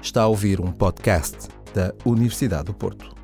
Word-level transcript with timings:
Está 0.00 0.22
a 0.22 0.26
ouvir 0.26 0.60
um 0.60 0.70
podcast 0.70 1.48
da 1.74 1.92
Universidade 2.06 2.64
do 2.64 2.72
Porto. 2.72 3.14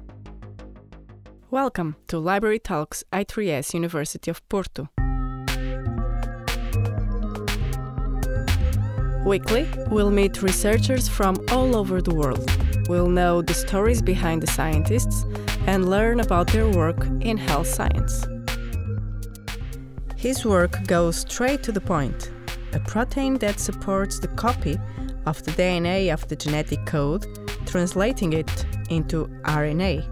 Welcome 1.50 1.94
to 2.08 2.18
Library 2.18 2.58
Talks 2.58 3.04
I3S 3.12 3.74
University 3.74 4.28
of 4.28 4.42
Porto. 4.48 4.88
Weekly, 9.24 9.68
we'll 9.88 10.10
meet 10.10 10.42
researchers 10.42 11.08
from 11.08 11.36
all 11.52 11.76
over 11.76 12.02
the 12.02 12.12
world. 12.12 12.44
We'll 12.88 13.08
know 13.08 13.40
the 13.40 13.54
stories 13.54 14.02
behind 14.02 14.42
the 14.42 14.48
scientists 14.48 15.24
and 15.66 15.88
learn 15.88 16.18
about 16.18 16.48
their 16.52 16.68
work 16.68 17.06
in 17.20 17.36
health 17.36 17.68
science. 17.68 18.26
His 20.16 20.44
work 20.44 20.86
goes 20.88 21.18
straight 21.18 21.62
to 21.62 21.72
the 21.72 21.80
point 21.80 22.32
a 22.72 22.80
protein 22.80 23.38
that 23.38 23.60
supports 23.60 24.18
the 24.18 24.26
copy 24.28 24.76
of 25.26 25.42
the 25.44 25.50
DNA 25.52 26.12
of 26.12 26.26
the 26.28 26.36
genetic 26.36 26.84
code, 26.86 27.26
translating 27.66 28.32
it 28.32 28.66
into 28.90 29.26
RNA. 29.44 30.04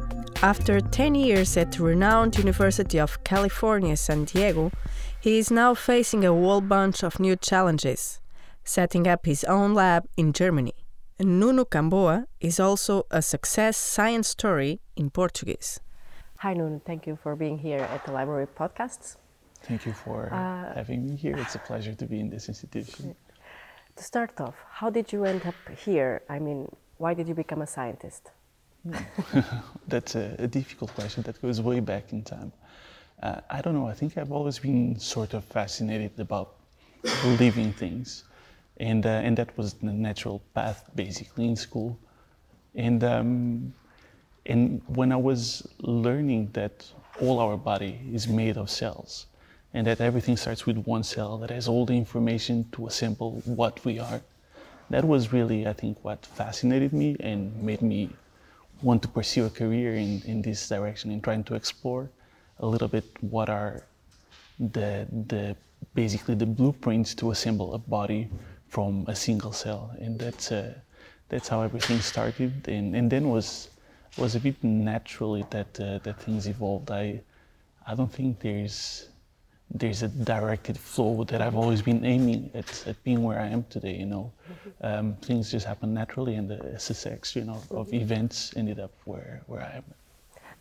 After 0.42 0.80
10 0.80 1.14
years 1.14 1.56
at 1.56 1.72
the 1.72 1.84
renowned 1.84 2.36
University 2.36 2.98
of 2.98 3.22
California, 3.24 3.96
San 3.96 4.24
Diego, 4.24 4.72
he 5.20 5.38
is 5.38 5.50
now 5.50 5.74
facing 5.74 6.24
a 6.24 6.32
whole 6.32 6.60
bunch 6.60 7.04
of 7.04 7.20
new 7.20 7.36
challenges, 7.36 8.20
setting 8.64 9.06
up 9.06 9.24
his 9.24 9.44
own 9.44 9.72
lab 9.74 10.04
in 10.16 10.32
Germany. 10.32 10.74
Nuno 11.20 11.64
Camboa 11.64 12.26
is 12.40 12.58
also 12.58 13.06
a 13.10 13.22
success 13.22 13.76
science 13.76 14.28
story 14.28 14.80
in 14.96 15.10
Portuguese. 15.10 15.78
Hi, 16.38 16.54
Nuno. 16.54 16.80
Thank 16.84 17.06
you 17.06 17.16
for 17.22 17.36
being 17.36 17.58
here 17.58 17.78
at 17.78 18.04
the 18.04 18.10
Library 18.10 18.48
Podcasts. 18.48 19.16
Thank 19.62 19.86
you 19.86 19.92
for 19.92 20.32
uh, 20.32 20.74
having 20.74 21.06
me 21.06 21.14
here. 21.14 21.36
It's 21.36 21.54
a 21.54 21.60
pleasure 21.60 21.94
to 21.94 22.06
be 22.06 22.18
in 22.18 22.28
this 22.28 22.48
institution. 22.48 23.14
To 24.02 24.08
start 24.08 24.40
off, 24.40 24.56
how 24.68 24.90
did 24.90 25.12
you 25.12 25.24
end 25.24 25.46
up 25.46 25.54
here? 25.78 26.22
I 26.28 26.40
mean, 26.40 26.68
why 26.98 27.14
did 27.14 27.28
you 27.28 27.34
become 27.34 27.62
a 27.62 27.68
scientist? 27.68 28.32
That's 29.86 30.16
a, 30.16 30.34
a, 30.40 30.48
difficult 30.48 30.92
question 30.92 31.22
that 31.22 31.40
goes 31.40 31.60
way 31.60 31.78
back 31.78 32.12
in 32.12 32.24
time. 32.24 32.50
Uh, 33.22 33.40
I 33.48 33.60
don't 33.60 33.74
know. 33.74 33.86
I 33.86 33.94
think 33.94 34.18
I've 34.18 34.32
always 34.32 34.58
been 34.58 34.98
sort 34.98 35.34
of 35.34 35.44
fascinated 35.44 36.18
about 36.18 36.56
living 37.38 37.72
things, 37.72 38.24
and 38.78 39.06
uh, 39.06 39.26
and 39.26 39.38
that 39.38 39.56
was 39.56 39.74
the 39.74 39.92
natural 39.92 40.42
path 40.52 40.82
basically 40.96 41.46
in 41.46 41.54
school. 41.54 41.96
And 42.74 43.04
um, 43.04 43.72
and 44.46 44.82
when 44.88 45.12
I 45.12 45.20
was 45.30 45.64
learning 45.78 46.50
that 46.54 46.90
all 47.20 47.38
our 47.38 47.56
body 47.56 48.00
is 48.12 48.26
made 48.26 48.56
of 48.56 48.68
cells, 48.68 49.26
and 49.74 49.86
that 49.86 50.00
everything 50.00 50.36
starts 50.36 50.66
with 50.66 50.78
one 50.78 51.02
cell 51.02 51.38
that 51.38 51.50
has 51.50 51.68
all 51.68 51.86
the 51.86 51.96
information 51.96 52.68
to 52.72 52.86
assemble 52.86 53.42
what 53.44 53.84
we 53.84 53.98
are. 53.98 54.20
That 54.90 55.04
was 55.04 55.32
really, 55.32 55.66
I 55.66 55.72
think, 55.72 56.04
what 56.04 56.26
fascinated 56.26 56.92
me 56.92 57.16
and 57.20 57.62
made 57.62 57.80
me 57.80 58.10
want 58.82 59.00
to 59.02 59.08
pursue 59.08 59.46
a 59.46 59.50
career 59.50 59.94
in, 59.94 60.20
in 60.26 60.42
this 60.42 60.68
direction 60.68 61.10
in 61.10 61.20
trying 61.20 61.44
to 61.44 61.54
explore 61.54 62.10
a 62.58 62.66
little 62.66 62.88
bit 62.88 63.04
what 63.20 63.48
are 63.48 63.84
the, 64.58 65.06
the 65.28 65.56
basically 65.94 66.34
the 66.34 66.46
blueprints 66.46 67.14
to 67.14 67.30
assemble 67.30 67.74
a 67.74 67.78
body 67.78 68.28
from 68.68 69.04
a 69.08 69.14
single 69.14 69.52
cell. 69.52 69.94
And 69.98 70.18
that's, 70.18 70.52
uh, 70.52 70.74
that's 71.28 71.48
how 71.48 71.62
everything 71.62 72.00
started. 72.00 72.68
And, 72.68 72.94
and 72.94 73.10
then 73.10 73.30
was, 73.30 73.70
was 74.18 74.34
a 74.34 74.40
bit 74.40 74.62
naturally 74.62 75.44
that, 75.50 75.80
uh, 75.80 75.98
that 76.02 76.20
things 76.20 76.46
evolved. 76.46 76.90
I, 76.90 77.20
I 77.86 77.94
don't 77.94 78.12
think 78.12 78.40
there's 78.40 79.08
there's 79.74 80.02
a 80.02 80.08
directed 80.08 80.78
flow 80.78 81.24
that 81.24 81.40
I've 81.40 81.56
always 81.56 81.82
been 81.82 82.04
aiming 82.04 82.50
at, 82.54 82.86
at 82.86 83.02
being 83.04 83.22
where 83.22 83.40
I 83.40 83.46
am 83.46 83.64
today. 83.70 83.96
You 83.96 84.06
know, 84.06 84.32
um, 84.82 85.14
things 85.22 85.50
just 85.50 85.66
happen 85.66 85.94
naturally, 85.94 86.34
and 86.34 86.48
the 86.48 86.78
succession 86.78 87.48
of, 87.48 87.70
of 87.72 87.92
events 87.92 88.52
ended 88.56 88.78
up 88.78 88.92
where 89.04 89.42
where 89.46 89.62
I 89.62 89.76
am. 89.76 89.84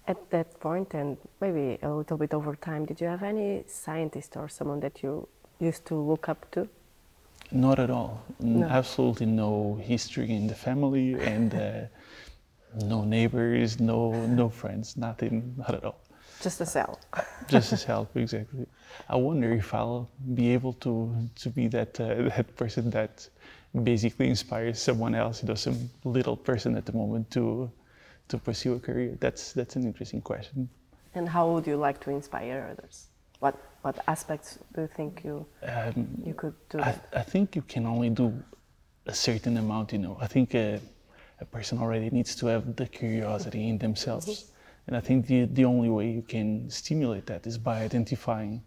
At 0.07 0.29
that 0.31 0.59
point, 0.59 0.93
and 0.93 1.17
maybe 1.41 1.77
a 1.83 1.89
little 1.89 2.17
bit 2.17 2.33
over 2.33 2.55
time, 2.55 2.85
did 2.85 2.99
you 3.01 3.07
have 3.07 3.23
any 3.23 3.63
scientist 3.67 4.35
or 4.35 4.49
someone 4.49 4.79
that 4.79 5.03
you 5.03 5.27
used 5.59 5.85
to 5.85 5.95
look 5.95 6.27
up 6.27 6.49
to? 6.51 6.67
Not 7.51 7.79
at 7.79 7.89
all. 7.89 8.23
No. 8.39 8.65
Absolutely 8.67 9.25
no 9.25 9.79
history 9.83 10.31
in 10.31 10.47
the 10.47 10.55
family, 10.55 11.15
and 11.15 11.53
uh, 11.53 11.81
no 12.85 13.03
neighbors, 13.03 13.79
no 13.79 14.25
no 14.27 14.49
friends, 14.49 14.95
nothing, 14.95 15.53
not 15.57 15.75
at 15.75 15.83
all. 15.83 16.00
Just 16.41 16.61
a 16.61 16.65
cell. 16.65 16.99
Just 17.47 17.71
a 17.71 17.77
cell, 17.77 18.09
exactly. 18.15 18.65
I 19.07 19.15
wonder 19.15 19.51
if 19.53 19.73
I'll 19.73 20.09
be 20.33 20.53
able 20.53 20.73
to 20.85 21.13
to 21.35 21.49
be 21.49 21.67
that 21.67 21.99
uh, 21.99 22.29
that 22.35 22.55
person 22.55 22.89
that 22.91 23.29
basically 23.83 24.27
inspires 24.29 24.81
someone 24.81 25.15
else, 25.15 25.43
you 25.43 25.47
know, 25.49 25.55
some 25.55 25.89
little 26.03 26.35
person 26.35 26.75
at 26.75 26.85
the 26.85 26.93
moment 26.93 27.29
to 27.31 27.71
to 28.29 28.37
pursue 28.37 28.73
a 28.73 28.79
career. 28.79 29.17
That's 29.19 29.53
that's 29.53 29.75
an 29.75 29.83
interesting 29.83 30.21
question. 30.21 30.69
And 31.13 31.27
how 31.29 31.51
would 31.51 31.67
you 31.67 31.77
like 31.77 31.99
to 32.01 32.09
inspire 32.09 32.69
others? 32.71 33.07
What 33.39 33.55
what 33.81 33.95
aspects 34.07 34.59
do 34.73 34.81
you 34.81 34.89
think 34.97 35.23
you 35.23 35.45
um, 35.63 36.07
you 36.25 36.33
could 36.33 36.55
do? 36.69 36.79
I, 36.79 36.95
I, 37.13 37.23
think 37.23 37.55
you 37.55 37.63
can 37.63 37.85
only 37.85 38.09
do 38.09 38.31
a 39.05 39.13
certain 39.13 39.57
amount. 39.57 39.91
You 39.93 39.99
know, 39.99 40.17
I 40.21 40.27
think 40.27 40.53
a, 40.55 40.79
a 41.39 41.45
person 41.45 41.79
already 41.79 42.09
needs 42.09 42.35
to 42.35 42.47
have 42.47 42.75
the 42.75 42.85
curiosity 42.85 43.67
in 43.69 43.77
themselves. 43.77 44.50
Mm-hmm 44.87 44.91
and 44.91 44.97
I 44.97 44.99
think 44.99 45.27
the, 45.27 45.45
the 45.45 45.65
only 45.65 45.89
way 45.89 46.09
you 46.09 46.21
can 46.21 46.69
stimulate 46.69 47.25
that 47.27 47.47
is 47.47 47.57
by 47.57 47.81
identifying 47.81 48.61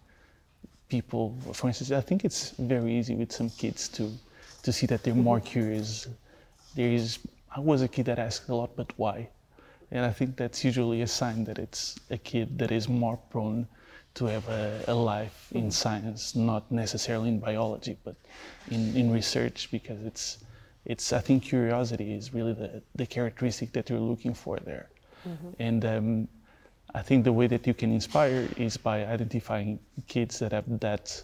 people. 0.88 1.36
For 1.52 1.66
instance, 1.68 1.90
I 1.90 2.00
think 2.00 2.24
it's 2.24 2.50
very 2.50 2.94
easy 2.94 3.14
with 3.14 3.32
some 3.32 3.50
kids 3.50 3.88
to, 3.90 4.10
to 4.62 4.72
see 4.72 4.86
that 4.86 5.02
they're 5.02 5.14
more 5.14 5.40
curious. 5.40 6.08
There 6.74 6.88
is, 6.88 7.18
I 7.54 7.60
was 7.60 7.82
a 7.82 7.88
kid 7.88 8.06
that 8.06 8.18
asked 8.18 8.48
a 8.48 8.54
lot, 8.54 8.76
but 8.76 8.92
why? 8.96 9.28
And 9.90 10.04
I 10.04 10.12
think 10.12 10.36
that's 10.36 10.64
usually 10.64 11.02
a 11.02 11.06
sign 11.06 11.44
that 11.44 11.58
it's 11.58 11.98
a 12.10 12.16
kid 12.16 12.58
that 12.58 12.72
is 12.72 12.88
more 12.88 13.18
prone 13.30 13.66
to 14.14 14.26
have 14.26 14.48
a, 14.48 14.84
a 14.88 14.94
life 14.94 15.48
in 15.52 15.70
science, 15.70 16.34
not 16.36 16.70
necessarily 16.70 17.28
in 17.28 17.38
biology, 17.40 17.98
but 18.04 18.14
in, 18.70 18.96
in 18.96 19.10
research, 19.10 19.68
because 19.70 20.00
it's, 20.04 20.38
it's, 20.84 21.12
I 21.12 21.20
think 21.20 21.42
curiosity 21.42 22.14
is 22.14 22.32
really 22.32 22.54
the, 22.54 22.82
the 22.94 23.06
characteristic 23.06 23.72
that 23.72 23.90
you're 23.90 23.98
looking 23.98 24.32
for 24.32 24.58
there. 24.58 24.88
Mm-hmm. 25.26 25.48
And 25.58 25.84
um, 25.84 26.28
I 26.94 27.02
think 27.02 27.24
the 27.24 27.32
way 27.32 27.46
that 27.48 27.66
you 27.66 27.74
can 27.74 27.90
inspire 27.92 28.48
is 28.56 28.76
by 28.76 29.04
identifying 29.04 29.80
kids 30.06 30.38
that 30.38 30.52
have 30.52 30.64
that 30.80 31.22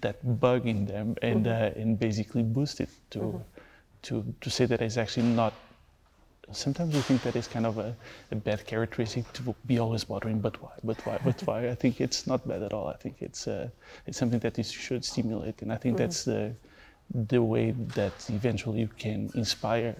that 0.00 0.40
bug 0.40 0.66
in 0.66 0.84
them 0.86 1.16
and 1.22 1.46
mm-hmm. 1.46 1.78
uh, 1.78 1.82
and 1.82 1.98
basically 1.98 2.42
boost 2.42 2.80
it 2.80 2.90
to 3.10 3.18
mm-hmm. 3.18 3.38
to 4.02 4.34
to 4.40 4.50
say 4.50 4.66
that 4.66 4.82
it's 4.82 4.96
actually 4.96 5.26
not. 5.26 5.54
Sometimes 6.52 6.94
we 6.94 7.00
think 7.00 7.22
that 7.22 7.34
it's 7.34 7.48
kind 7.48 7.66
of 7.66 7.78
a, 7.78 7.96
a, 8.30 8.36
bad 8.36 8.64
characteristic 8.64 9.32
to 9.32 9.52
be 9.66 9.80
always 9.80 10.04
bothering, 10.04 10.38
but 10.38 10.62
why, 10.62 10.70
but 10.84 11.04
why, 11.04 11.18
but 11.24 11.42
why? 11.44 11.68
I 11.68 11.74
think 11.74 12.00
it's 12.00 12.24
not 12.24 12.46
bad 12.46 12.62
at 12.62 12.72
all. 12.72 12.86
I 12.86 12.96
think 12.96 13.16
it's 13.20 13.48
uh, 13.48 13.68
it's 14.06 14.16
something 14.16 14.38
that 14.40 14.56
you 14.56 14.62
should 14.62 15.04
stimulate, 15.04 15.62
and 15.62 15.72
I 15.72 15.76
think 15.76 15.96
mm-hmm. 15.96 16.04
that's 16.04 16.22
the 16.22 16.52
the 17.14 17.42
way 17.42 17.72
that 17.94 18.12
eventually 18.28 18.80
you 18.80 18.90
can 18.98 19.30
inspire 19.34 19.96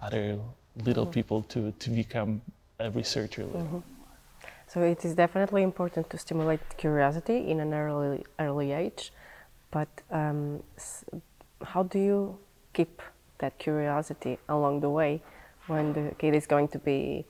other 0.00 0.38
little 0.84 1.04
mm-hmm. 1.04 1.12
people 1.12 1.42
to 1.42 1.72
to 1.72 1.90
become 1.90 2.40
a 2.78 2.90
researcher 2.90 3.44
Mm-hmm. 3.44 3.78
So 4.72 4.80
it 4.80 5.04
is 5.04 5.14
definitely 5.14 5.62
important 5.62 6.08
to 6.10 6.16
stimulate 6.16 6.60
curiosity 6.78 7.50
in 7.50 7.60
an 7.60 7.74
early 7.74 8.24
early 8.38 8.72
age, 8.72 9.12
but 9.70 9.88
um, 10.10 10.62
how 11.62 11.82
do 11.82 11.98
you 11.98 12.38
keep 12.72 13.02
that 13.38 13.58
curiosity 13.58 14.38
along 14.48 14.80
the 14.80 14.88
way 14.88 15.20
when 15.66 15.92
the 15.92 16.14
kid 16.18 16.34
is 16.34 16.46
going 16.46 16.68
to 16.68 16.78
be 16.78 17.26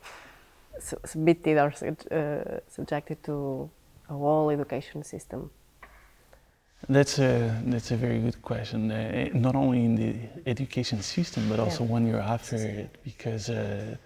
submitted 1.05 1.59
or 1.59 1.73
uh, 1.73 2.61
subjected 2.69 3.19
to 3.25 3.69
a 4.09 4.13
whole 4.13 4.49
education 4.51 5.03
system? 5.03 5.51
That's 6.89 7.19
a 7.19 7.61
that's 7.67 7.91
a 7.91 7.97
very 7.97 8.21
good 8.21 8.41
question. 8.41 8.91
Uh, 8.93 9.31
not 9.35 9.57
only 9.57 9.85
in 9.85 9.95
the 9.97 10.15
education 10.47 11.03
system, 11.03 11.49
but 11.49 11.59
also 11.59 11.83
yeah. 11.83 11.93
when 11.93 12.07
you're 12.07 12.27
after 12.37 12.57
it, 12.57 12.99
because. 13.03 13.51
Uh, 13.51 13.97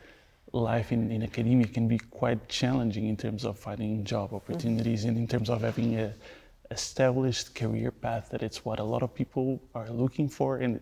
life 0.53 0.93
in, 0.93 1.11
in 1.11 1.23
academia 1.23 1.67
can 1.67 1.89
be 1.89 1.99
quite 1.99 2.49
challenging 2.49 3.09
in 3.09 3.17
terms 3.17 3.45
of 3.45 3.59
finding 3.59 4.05
job 4.05 4.33
opportunities 4.33 5.01
mm-hmm. 5.01 5.11
and 5.11 5.19
in 5.19 5.27
terms 5.27 5.51
of 5.51 5.63
having 5.63 5.99
a 5.99 6.13
established 6.71 7.55
career 7.55 7.91
path 7.91 8.29
that 8.31 8.43
it's 8.43 8.65
what 8.65 8.79
a 8.81 8.83
lot 8.83 9.03
of 9.03 9.15
people 9.15 9.61
are 9.75 9.89
looking 9.91 10.29
for 10.29 10.59
and 10.59 10.81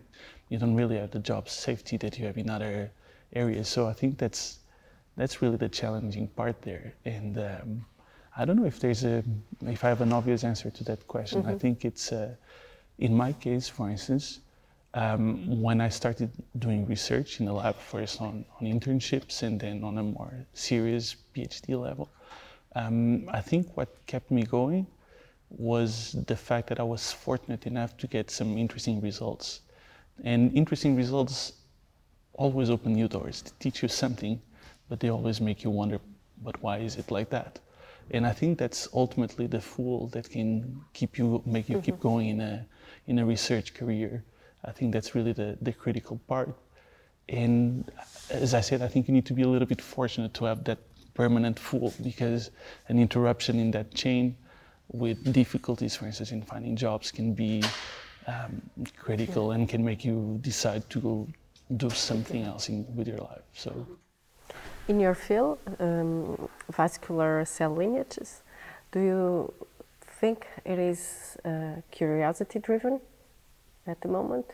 you 0.49 0.57
don't 0.57 0.75
really 0.75 0.97
have 0.97 1.11
the 1.11 1.19
job 1.19 1.47
safety 1.47 1.97
that 1.97 2.17
you 2.17 2.25
have 2.25 2.37
in 2.37 2.49
other 2.49 2.91
areas 3.33 3.67
so 3.67 3.87
i 3.87 3.93
think 3.93 4.17
that's 4.17 4.59
that's 5.15 5.41
really 5.41 5.57
the 5.57 5.69
challenging 5.69 6.27
part 6.29 6.59
there 6.61 6.93
and 7.05 7.37
um, 7.37 7.85
i 8.37 8.45
don't 8.45 8.55
know 8.55 8.65
if 8.65 8.79
there's 8.79 9.03
a 9.03 9.23
if 9.61 9.83
i 9.83 9.89
have 9.89 10.01
an 10.01 10.11
obvious 10.11 10.43
answer 10.43 10.69
to 10.71 10.83
that 10.83 11.07
question 11.07 11.41
mm-hmm. 11.41 11.51
i 11.51 11.57
think 11.57 11.85
it's 11.85 12.11
uh, 12.11 12.33
in 12.99 13.13
my 13.15 13.31
case 13.33 13.67
for 13.67 13.89
instance 13.89 14.39
um, 14.95 15.61
when 15.61 15.81
I 15.81 15.89
started 15.89 16.31
doing 16.57 16.87
research 16.87 17.39
in 17.39 17.45
the 17.45 17.53
lab, 17.53 17.75
first 17.75 18.21
on, 18.21 18.45
on 18.59 18.65
internships 18.65 19.43
and 19.43 19.59
then 19.59 19.83
on 19.83 19.97
a 19.97 20.03
more 20.03 20.33
serious 20.53 21.15
PhD 21.35 21.79
level, 21.79 22.09
um, 22.75 23.29
I 23.29 23.41
think 23.41 23.75
what 23.75 23.89
kept 24.07 24.31
me 24.31 24.43
going 24.43 24.87
was 25.49 26.15
the 26.27 26.35
fact 26.35 26.67
that 26.69 26.79
I 26.79 26.83
was 26.83 27.11
fortunate 27.11 27.67
enough 27.67 27.97
to 27.97 28.07
get 28.07 28.31
some 28.31 28.57
interesting 28.57 29.01
results. 29.01 29.61
And 30.23 30.55
interesting 30.55 30.95
results 30.95 31.53
always 32.33 32.69
open 32.69 32.93
new 32.93 33.09
doors. 33.09 33.41
They 33.41 33.51
teach 33.59 33.81
you 33.81 33.89
something, 33.89 34.41
but 34.89 35.01
they 35.01 35.09
always 35.09 35.41
make 35.41 35.63
you 35.63 35.69
wonder, 35.69 35.99
but 36.41 36.61
why 36.63 36.77
is 36.77 36.95
it 36.95 37.11
like 37.11 37.29
that? 37.31 37.59
And 38.11 38.25
I 38.25 38.31
think 38.31 38.59
that's 38.59 38.87
ultimately 38.93 39.47
the 39.47 39.59
fuel 39.59 40.07
that 40.07 40.29
can 40.29 40.81
keep 40.93 41.17
you, 41.17 41.41
make 41.45 41.67
you 41.67 41.81
keep 41.81 41.99
going 41.99 42.29
in 42.29 42.39
a, 42.39 42.65
in 43.07 43.19
a 43.19 43.25
research 43.25 43.73
career. 43.73 44.23
I 44.65 44.71
think 44.71 44.93
that's 44.93 45.15
really 45.15 45.33
the, 45.33 45.57
the 45.61 45.73
critical 45.73 46.19
part. 46.27 46.55
And 47.29 47.89
as 48.29 48.53
I 48.53 48.61
said, 48.61 48.81
I 48.81 48.87
think 48.87 49.07
you 49.07 49.13
need 49.13 49.25
to 49.27 49.33
be 49.33 49.43
a 49.43 49.47
little 49.47 49.67
bit 49.67 49.81
fortunate 49.81 50.33
to 50.35 50.45
have 50.45 50.63
that 50.65 50.79
permanent 51.13 51.57
fuel 51.57 51.93
because 52.03 52.51
an 52.89 52.99
interruption 52.99 53.59
in 53.59 53.71
that 53.71 53.93
chain 53.93 54.35
with 54.91 55.33
difficulties, 55.33 55.95
for 55.95 56.05
instance, 56.05 56.31
in 56.31 56.41
finding 56.41 56.75
jobs 56.75 57.11
can 57.11 57.33
be 57.33 57.63
um, 58.27 58.61
critical 58.97 59.51
and 59.51 59.67
can 59.67 59.83
make 59.83 60.05
you 60.05 60.37
decide 60.41 60.87
to 60.89 60.99
go 60.99 61.27
do 61.77 61.89
something 61.89 62.43
else 62.43 62.69
in, 62.69 62.85
with 62.95 63.07
your 63.07 63.17
life. 63.17 63.41
So, 63.53 63.87
in 64.87 64.99
your 64.99 65.15
field, 65.15 65.57
um, 65.79 66.47
vascular 66.71 67.43
cell 67.45 67.73
lineages, 67.73 68.43
do 68.91 68.99
you 68.99 69.53
think 70.21 70.47
it 70.63 70.77
is 70.77 71.37
uh, 71.43 71.81
curiosity 71.91 72.59
driven 72.59 72.99
at 73.87 74.01
the 74.01 74.07
moment? 74.07 74.45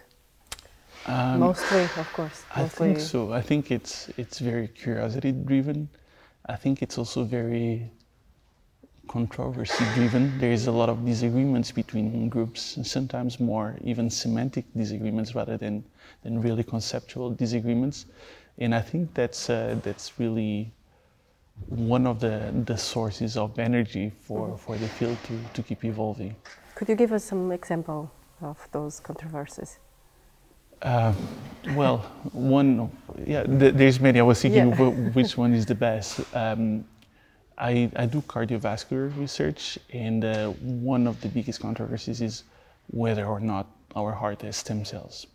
Um, 1.08 1.40
mostly, 1.40 1.82
of 1.82 2.14
course. 2.14 2.44
Mostly. 2.56 2.64
I 2.64 2.68
think 2.68 3.00
so. 3.00 3.34
I 3.34 3.42
think 3.42 3.72
it's 3.72 4.10
it's 4.18 4.40
very 4.40 4.68
curiosity 4.68 5.32
driven. 5.32 5.90
I 6.46 6.56
think 6.56 6.82
it's 6.82 6.98
also 6.98 7.24
very 7.24 7.92
controversy 9.08 9.84
driven. 9.94 10.38
There 10.40 10.52
is 10.52 10.68
a 10.68 10.72
lot 10.72 10.90
of 10.90 11.06
disagreements 11.06 11.72
between 11.72 12.30
groups, 12.30 12.78
and 12.78 12.86
sometimes 12.86 13.40
more 13.40 13.78
even 13.84 14.10
semantic 14.10 14.66
disagreements 14.76 15.36
rather 15.36 15.58
than, 15.58 15.84
than 16.24 16.42
really 16.42 16.64
conceptual 16.64 17.30
disagreements. 17.32 18.06
And 18.58 18.74
I 18.74 18.82
think 18.82 19.14
that's, 19.14 19.50
uh, 19.50 19.76
that's 19.84 20.20
really 20.20 20.72
one 21.68 22.08
of 22.08 22.20
the, 22.20 22.54
the 22.66 22.78
sources 22.78 23.38
of 23.38 23.60
energy 23.60 24.12
for, 24.24 24.58
for 24.58 24.78
the 24.78 24.88
field 24.88 25.18
to, 25.26 25.40
to 25.54 25.64
keep 25.64 25.84
evolving. 25.84 26.36
Could 26.76 26.90
you 26.90 26.96
give 26.96 27.12
us 27.12 27.24
some 27.24 27.52
example 27.52 28.12
of 28.42 28.68
those 28.72 29.00
controversies? 29.00 29.80
Uh, 30.82 31.14
well, 31.76 32.00
one, 32.32 32.92
yeah, 33.26 33.44
th- 33.44 33.76
there's 33.76 34.00
many. 34.00 34.20
I 34.20 34.24
was 34.24 34.42
thinking 34.42 34.70
yeah. 34.70 34.90
which 35.14 35.38
one 35.38 35.54
is 35.54 35.66
the 35.66 35.76
best. 35.76 36.22
Um, 36.36 36.86
I, 37.58 37.92
I 37.96 38.08
do 38.08 38.22
cardiovascular 38.22 39.16
research, 39.18 39.78
and 39.94 40.26
uh, 40.26 40.50
one 40.50 41.06
of 41.06 41.22
the 41.22 41.28
biggest 41.28 41.60
controversies 41.60 42.22
is 42.22 42.44
whether 42.88 43.26
or 43.26 43.40
not 43.40 43.68
our 43.96 44.12
heart 44.12 44.42
has 44.42 44.58
stem 44.58 44.84
cells. 44.84 45.28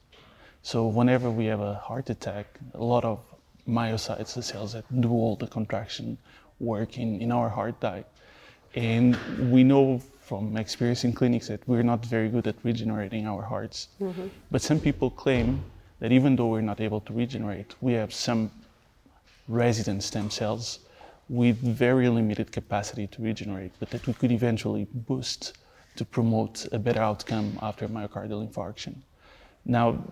So, 0.62 0.88
whenever 0.88 1.30
we 1.30 1.44
have 1.46 1.60
a 1.60 1.74
heart 1.74 2.10
attack, 2.10 2.58
a 2.74 2.82
lot 2.82 3.04
of 3.04 3.20
myocytes, 3.68 4.34
the 4.34 4.42
cells 4.42 4.72
that 4.72 4.84
do 5.00 5.10
all 5.10 5.36
the 5.36 5.46
contraction 5.46 6.18
work 6.58 6.98
in, 6.98 7.20
in 7.20 7.30
our 7.30 7.48
heart, 7.48 7.78
die. 7.78 8.04
And 8.74 9.16
we 9.52 9.62
know 9.62 10.02
from 10.26 10.56
experience 10.56 11.04
in 11.04 11.12
clinics 11.12 11.46
that 11.46 11.60
we're 11.68 11.84
not 11.84 12.04
very 12.04 12.28
good 12.28 12.46
at 12.48 12.56
regenerating 12.64 13.28
our 13.28 13.42
hearts. 13.42 13.88
Mm-hmm. 14.00 14.26
But 14.50 14.60
some 14.60 14.80
people 14.80 15.08
claim 15.08 15.62
that 16.00 16.10
even 16.10 16.34
though 16.34 16.48
we're 16.48 16.68
not 16.72 16.80
able 16.80 17.00
to 17.02 17.12
regenerate, 17.12 17.76
we 17.80 17.92
have 17.92 18.12
some 18.12 18.50
resident 19.46 20.02
stem 20.02 20.28
cells 20.28 20.80
with 21.28 21.56
very 21.58 22.08
limited 22.08 22.50
capacity 22.50 23.06
to 23.06 23.22
regenerate, 23.22 23.72
but 23.78 23.88
that 23.90 24.04
we 24.08 24.14
could 24.14 24.32
eventually 24.32 24.88
boost 24.92 25.58
to 25.94 26.04
promote 26.04 26.66
a 26.72 26.78
better 26.78 27.00
outcome 27.00 27.56
after 27.62 27.86
myocardial 27.88 28.46
infarction. 28.46 28.94
Now, 29.64 30.02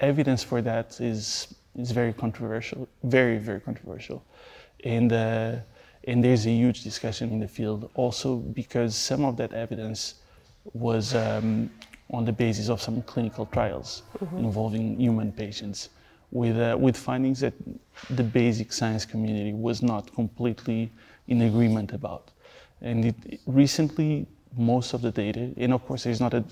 evidence 0.00 0.42
for 0.42 0.62
that 0.62 1.00
is, 1.00 1.54
is 1.76 1.90
very 1.90 2.14
controversial, 2.14 2.88
very, 3.02 3.36
very 3.36 3.60
controversial. 3.60 4.24
And, 4.84 5.12
uh, 5.12 5.56
and 6.08 6.24
there's 6.24 6.46
a 6.46 6.50
huge 6.50 6.82
discussion 6.82 7.30
in 7.30 7.38
the 7.38 7.46
field 7.46 7.90
also 7.94 8.36
because 8.36 8.96
some 8.96 9.24
of 9.26 9.36
that 9.36 9.52
evidence 9.52 10.14
was 10.72 11.14
um, 11.14 11.70
on 12.10 12.24
the 12.24 12.32
basis 12.32 12.70
of 12.70 12.80
some 12.80 13.02
clinical 13.02 13.44
trials 13.46 14.02
mm-hmm. 14.18 14.38
involving 14.38 14.98
human 14.98 15.30
patients 15.30 15.90
with, 16.30 16.58
uh, 16.58 16.76
with 16.78 16.96
findings 16.96 17.40
that 17.40 17.52
the 18.10 18.22
basic 18.22 18.72
science 18.72 19.04
community 19.04 19.52
was 19.52 19.82
not 19.82 20.14
completely 20.14 20.90
in 21.28 21.42
agreement 21.42 21.92
about. 21.92 22.30
And 22.80 23.04
it, 23.04 23.40
recently, 23.46 24.26
most 24.56 24.94
of 24.94 25.02
the 25.02 25.10
data, 25.10 25.50
and 25.58 25.74
of 25.74 25.84
course, 25.86 26.04
there's 26.04 26.20
not 26.20 26.32
a, 26.32 26.42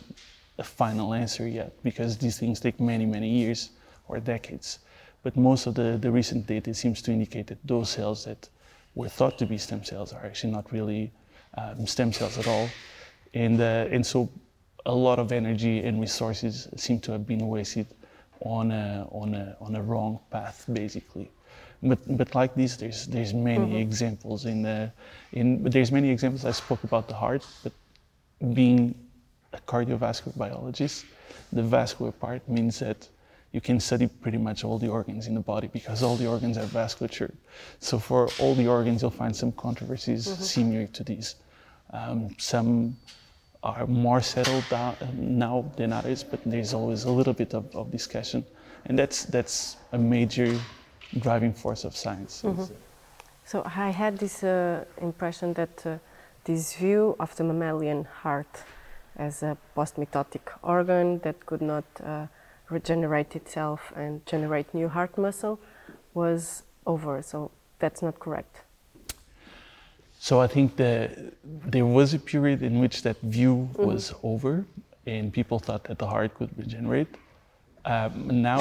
a 0.58 0.64
final 0.64 1.14
answer 1.14 1.48
yet 1.48 1.72
because 1.82 2.18
these 2.18 2.38
things 2.38 2.60
take 2.60 2.78
many, 2.78 3.06
many 3.06 3.30
years 3.30 3.70
or 4.08 4.20
decades. 4.20 4.80
But 5.22 5.34
most 5.34 5.66
of 5.66 5.74
the, 5.74 5.96
the 5.98 6.10
recent 6.10 6.46
data 6.46 6.74
seems 6.74 7.00
to 7.02 7.10
indicate 7.10 7.46
that 7.46 7.58
those 7.64 7.88
cells 7.88 8.26
that 8.26 8.48
were 8.96 9.08
thought 9.08 9.38
to 9.38 9.46
be 9.46 9.58
stem 9.58 9.84
cells 9.84 10.12
are 10.12 10.24
actually 10.26 10.52
not 10.52 10.72
really 10.72 11.12
um, 11.56 11.86
stem 11.86 12.12
cells 12.12 12.38
at 12.38 12.48
all. 12.48 12.68
And, 13.34 13.60
uh, 13.60 13.94
and 13.94 14.04
so 14.04 14.28
a 14.86 14.94
lot 14.94 15.18
of 15.18 15.30
energy 15.30 15.84
and 15.84 16.00
resources 16.00 16.68
seem 16.76 16.98
to 17.00 17.12
have 17.12 17.26
been 17.26 17.46
wasted 17.46 17.86
on 18.40 18.72
a, 18.72 19.06
on 19.12 19.34
a, 19.34 19.56
on 19.60 19.76
a 19.76 19.82
wrong 19.82 20.18
path, 20.30 20.64
basically. 20.72 21.30
But, 21.82 21.98
but 22.16 22.34
like 22.34 22.54
this, 22.54 22.76
there's, 22.76 23.06
there's 23.06 23.34
many 23.34 23.66
mm-hmm. 23.66 23.76
examples 23.76 24.46
in 24.46 24.62
the, 24.62 24.90
in, 25.32 25.62
there's 25.62 25.92
many 25.92 26.10
examples. 26.10 26.44
I 26.44 26.52
spoke 26.52 26.82
about 26.84 27.06
the 27.06 27.14
heart, 27.14 27.46
but 27.62 27.72
being 28.54 28.94
a 29.52 29.58
cardiovascular 29.58 30.36
biologist, 30.36 31.04
the 31.52 31.62
vascular 31.62 32.12
part 32.12 32.48
means 32.48 32.78
that 32.78 33.08
you 33.56 33.62
can 33.62 33.80
study 33.80 34.06
pretty 34.06 34.40
much 34.48 34.64
all 34.64 34.78
the 34.78 34.90
organs 34.98 35.26
in 35.28 35.34
the 35.34 35.46
body 35.54 35.68
because 35.78 36.02
all 36.02 36.16
the 36.22 36.28
organs 36.34 36.56
have 36.58 36.68
vasculature. 36.82 37.32
So 37.88 37.98
for 37.98 38.28
all 38.38 38.54
the 38.54 38.68
organs, 38.68 39.00
you'll 39.00 39.18
find 39.24 39.34
some 39.42 39.52
controversies 39.52 40.22
mm-hmm. 40.28 40.42
similar 40.42 40.86
to 40.88 41.02
these. 41.10 41.36
Um, 41.98 42.18
some 42.36 42.98
are 43.62 43.86
more 43.86 44.20
settled 44.20 44.64
down 44.68 44.94
now 45.14 45.56
than 45.78 45.90
others, 46.00 46.22
but 46.22 46.40
there's 46.44 46.74
always 46.74 47.04
a 47.04 47.10
little 47.18 47.32
bit 47.32 47.54
of, 47.54 47.64
of 47.74 47.90
discussion. 47.90 48.44
And 48.84 48.98
that's, 48.98 49.24
that's 49.24 49.78
a 49.92 49.98
major 50.16 50.50
driving 51.20 51.54
force 51.54 51.84
of 51.84 51.96
science. 51.96 52.42
Mm-hmm. 52.42 52.74
So 53.46 53.62
I 53.64 53.88
had 53.88 54.18
this 54.18 54.44
uh, 54.44 54.84
impression 55.00 55.54
that 55.54 55.86
uh, 55.86 55.96
this 56.44 56.76
view 56.76 57.16
of 57.18 57.34
the 57.36 57.44
mammalian 57.44 58.04
heart 58.22 58.54
as 59.16 59.42
a 59.42 59.56
post-mitotic 59.74 60.46
organ 60.62 61.20
that 61.20 61.46
could 61.46 61.62
not 61.62 61.84
uh, 62.04 62.26
regenerate 62.70 63.36
itself 63.36 63.92
and 63.96 64.24
generate 64.26 64.72
new 64.74 64.88
heart 64.88 65.16
muscle 65.16 65.58
was 66.14 66.62
over. 66.86 67.22
So 67.22 67.50
that's 67.78 68.02
not 68.02 68.18
correct. 68.18 68.62
So 70.18 70.40
I 70.40 70.46
think 70.46 70.76
that 70.76 71.34
there 71.44 71.86
was 71.86 72.14
a 72.14 72.18
period 72.18 72.62
in 72.62 72.80
which 72.80 73.02
that 73.02 73.20
view 73.20 73.68
mm-hmm. 73.72 73.84
was 73.84 74.14
over 74.22 74.64
and 75.06 75.32
people 75.32 75.58
thought 75.58 75.84
that 75.84 75.98
the 75.98 76.06
heart 76.06 76.34
could 76.34 76.50
regenerate. 76.58 77.08
Um, 77.84 78.42
now 78.42 78.58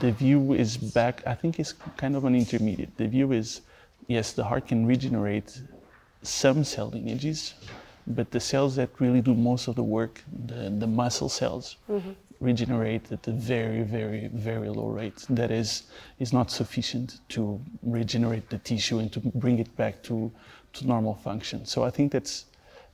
the 0.00 0.12
view 0.12 0.52
is 0.52 0.76
back, 0.76 1.22
I 1.26 1.34
think 1.34 1.58
it's 1.58 1.72
kind 1.96 2.14
of 2.14 2.24
an 2.26 2.34
intermediate. 2.34 2.94
The 2.98 3.06
view 3.06 3.32
is 3.32 3.62
yes, 4.08 4.32
the 4.32 4.44
heart 4.44 4.66
can 4.66 4.84
regenerate 4.84 5.60
some 6.22 6.64
cell 6.64 6.90
lineages, 6.90 7.54
but 8.06 8.30
the 8.30 8.40
cells 8.40 8.76
that 8.76 8.90
really 8.98 9.20
do 9.20 9.34
most 9.34 9.68
of 9.68 9.76
the 9.76 9.82
work, 9.82 10.22
the, 10.46 10.70
the 10.70 10.86
muscle 10.86 11.28
cells, 11.28 11.76
mm-hmm. 11.88 12.10
Regenerate 12.40 13.10
at 13.10 13.26
a 13.26 13.32
very, 13.32 13.82
very, 13.82 14.28
very 14.32 14.68
low 14.68 14.88
rate. 14.88 15.24
That 15.28 15.50
is, 15.50 15.84
is 16.18 16.32
not 16.32 16.50
sufficient 16.50 17.20
to 17.30 17.60
regenerate 17.82 18.48
the 18.48 18.58
tissue 18.58 18.98
and 18.98 19.12
to 19.12 19.20
bring 19.34 19.58
it 19.58 19.76
back 19.76 20.02
to 20.04 20.30
to 20.74 20.86
normal 20.86 21.14
function. 21.14 21.64
So 21.64 21.82
I 21.84 21.90
think 21.90 22.12
that's 22.12 22.46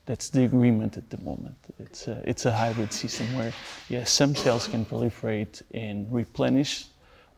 that's 0.06 0.28
the 0.28 0.44
agreement 0.44 0.96
at 0.96 1.08
the 1.10 1.18
moment. 1.18 1.56
It's 1.78 2.08
a, 2.08 2.22
it's 2.26 2.44
a 2.44 2.52
hybrid 2.52 2.92
system 2.92 3.26
where 3.36 3.52
yes, 3.88 4.10
some 4.10 4.34
cells 4.34 4.68
can 4.68 4.84
proliferate 4.84 5.62
and 5.72 6.12
replenish 6.12 6.86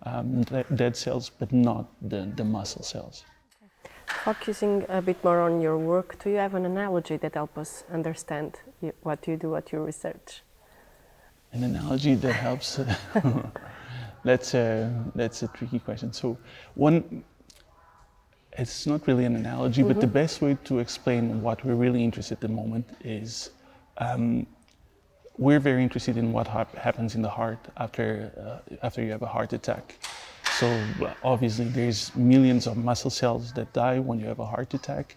um, 0.02 0.42
dead 0.74 0.96
cells, 0.96 1.30
but 1.30 1.52
not 1.52 1.86
the, 2.02 2.30
the 2.34 2.44
muscle 2.44 2.82
cells. 2.82 3.24
Focusing 4.24 4.84
a 4.88 5.00
bit 5.00 5.22
more 5.22 5.40
on 5.40 5.60
your 5.60 5.78
work, 5.78 6.22
do 6.22 6.30
you 6.30 6.36
have 6.36 6.54
an 6.54 6.66
analogy 6.66 7.16
that 7.18 7.34
helps 7.34 7.58
us 7.58 7.84
understand 7.92 8.58
what 9.02 9.26
you 9.28 9.36
do, 9.36 9.50
what 9.50 9.70
your 9.70 9.84
research? 9.84 10.42
An 11.52 11.64
analogy 11.64 12.14
that 12.14 12.32
helps. 12.32 12.80
that's 14.24 14.54
a 14.54 14.92
that's 15.14 15.42
a 15.42 15.48
tricky 15.48 15.78
question. 15.78 16.12
So 16.12 16.36
one 16.74 17.24
it's 18.58 18.86
not 18.86 19.06
really 19.06 19.24
an 19.24 19.36
analogy, 19.36 19.82
mm-hmm. 19.82 19.88
but 19.88 20.00
the 20.00 20.06
mm-hmm. 20.06 20.14
best 20.14 20.40
way 20.40 20.56
to 20.64 20.78
explain 20.78 21.42
what 21.42 21.64
we're 21.64 21.74
really 21.74 22.02
interested 22.02 22.34
at 22.34 22.40
the 22.40 22.48
moment 22.48 22.86
is 23.04 23.50
um, 23.98 24.46
we're 25.38 25.60
very 25.60 25.82
interested 25.82 26.16
in 26.16 26.32
what 26.32 26.46
ha- 26.46 26.66
happens 26.76 27.14
in 27.14 27.22
the 27.22 27.28
heart 27.28 27.58
after 27.76 28.32
uh, 28.40 28.76
after 28.86 29.02
you 29.02 29.10
have 29.10 29.22
a 29.22 29.26
heart 29.26 29.52
attack. 29.52 29.96
So 30.58 30.66
obviously, 31.22 31.66
there's 31.66 32.14
millions 32.16 32.66
of 32.66 32.78
muscle 32.78 33.10
cells 33.10 33.52
that 33.52 33.72
die 33.74 33.98
when 33.98 34.18
you 34.18 34.26
have 34.26 34.38
a 34.38 34.46
heart 34.46 34.72
attack, 34.72 35.16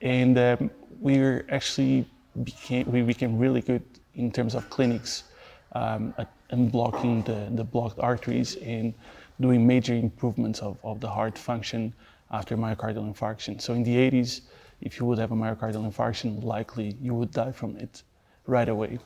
and 0.00 0.38
um, 0.38 0.70
we're 0.98 1.44
actually 1.50 2.06
became 2.42 2.90
we 2.90 3.02
became 3.02 3.38
really 3.38 3.60
good 3.60 3.82
in 4.14 4.32
terms 4.32 4.54
of 4.54 4.68
clinics 4.70 5.24
um, 5.72 6.14
and 6.50 6.72
blocking 6.72 7.22
the, 7.22 7.48
the 7.52 7.64
blocked 7.64 7.98
arteries 7.98 8.56
and 8.56 8.94
doing 9.40 9.66
major 9.66 9.94
improvements 9.94 10.60
of, 10.60 10.76
of 10.82 11.00
the 11.00 11.08
heart 11.08 11.36
function 11.38 11.92
after 12.30 12.56
myocardial 12.56 13.12
infarction. 13.12 13.60
So 13.60 13.74
in 13.74 13.82
the 13.82 13.96
80s, 13.96 14.42
if 14.80 14.98
you 14.98 15.06
would 15.06 15.18
have 15.18 15.32
a 15.32 15.34
myocardial 15.34 15.90
infarction, 15.90 16.42
likely 16.42 16.96
you 17.00 17.14
would 17.14 17.32
die 17.32 17.52
from 17.52 17.76
it 17.76 18.02
right 18.46 18.68
away. 18.68 18.98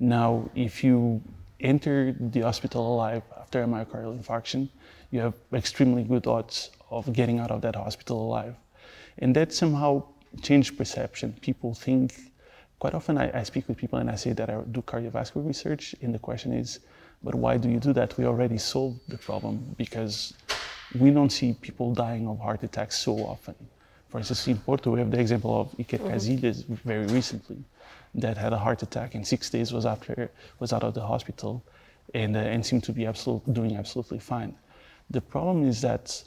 Now, 0.00 0.48
if 0.54 0.84
you 0.84 1.20
enter 1.60 2.14
the 2.18 2.40
hospital 2.40 2.94
alive 2.94 3.22
after 3.38 3.62
a 3.62 3.66
myocardial 3.66 4.18
infarction, 4.20 4.68
you 5.10 5.20
have 5.20 5.34
extremely 5.52 6.04
good 6.04 6.26
odds 6.26 6.70
of 6.90 7.12
getting 7.12 7.38
out 7.38 7.50
of 7.50 7.62
that 7.62 7.74
hospital 7.74 8.22
alive. 8.22 8.54
And 9.18 9.34
that 9.34 9.52
somehow 9.52 10.04
changed 10.42 10.76
perception. 10.76 11.34
People 11.40 11.74
think, 11.74 12.14
quite 12.78 12.94
often 12.94 13.18
I, 13.18 13.40
I 13.40 13.42
speak 13.42 13.68
with 13.68 13.76
people 13.76 13.98
and 13.98 14.10
I 14.10 14.16
say 14.16 14.32
that 14.32 14.48
I 14.50 14.60
do 14.72 14.82
cardiovascular 14.82 15.46
research, 15.46 15.94
and 16.02 16.14
the 16.14 16.18
question 16.18 16.52
is, 16.52 16.80
but 17.22 17.34
why 17.34 17.56
do 17.56 17.68
you 17.68 17.80
do 17.80 17.92
that? 17.94 18.16
We 18.16 18.24
already 18.26 18.58
solved 18.58 19.00
the 19.08 19.18
problem 19.18 19.74
because 19.76 20.34
we 20.98 21.10
don't 21.10 21.30
see 21.30 21.52
people 21.60 21.92
dying 21.94 22.28
of 22.28 22.38
heart 22.38 22.62
attacks 22.62 22.96
so 22.96 23.16
often. 23.18 23.54
For 24.08 24.18
instance, 24.18 24.46
in 24.46 24.58
Porto, 24.58 24.92
we 24.92 25.00
have 25.00 25.10
the 25.10 25.20
example 25.20 25.60
of 25.60 25.70
Iker 25.72 25.98
mm-hmm. 25.98 26.08
Casillas 26.08 26.64
very 26.64 27.06
recently 27.06 27.58
that 28.14 28.38
had 28.38 28.52
a 28.52 28.58
heart 28.58 28.82
attack 28.82 29.14
and 29.14 29.26
six 29.26 29.50
days 29.50 29.72
was 29.72 29.84
after 29.84 30.30
was 30.60 30.72
out 30.72 30.82
of 30.82 30.94
the 30.94 31.06
hospital 31.06 31.62
and, 32.14 32.36
uh, 32.36 32.40
and 32.40 32.64
seemed 32.64 32.84
to 32.84 32.92
be 32.92 33.04
absolute, 33.06 33.42
doing 33.52 33.76
absolutely 33.76 34.18
fine. 34.18 34.54
The 35.10 35.20
problem 35.20 35.68
is 35.68 35.82
that 35.82 36.22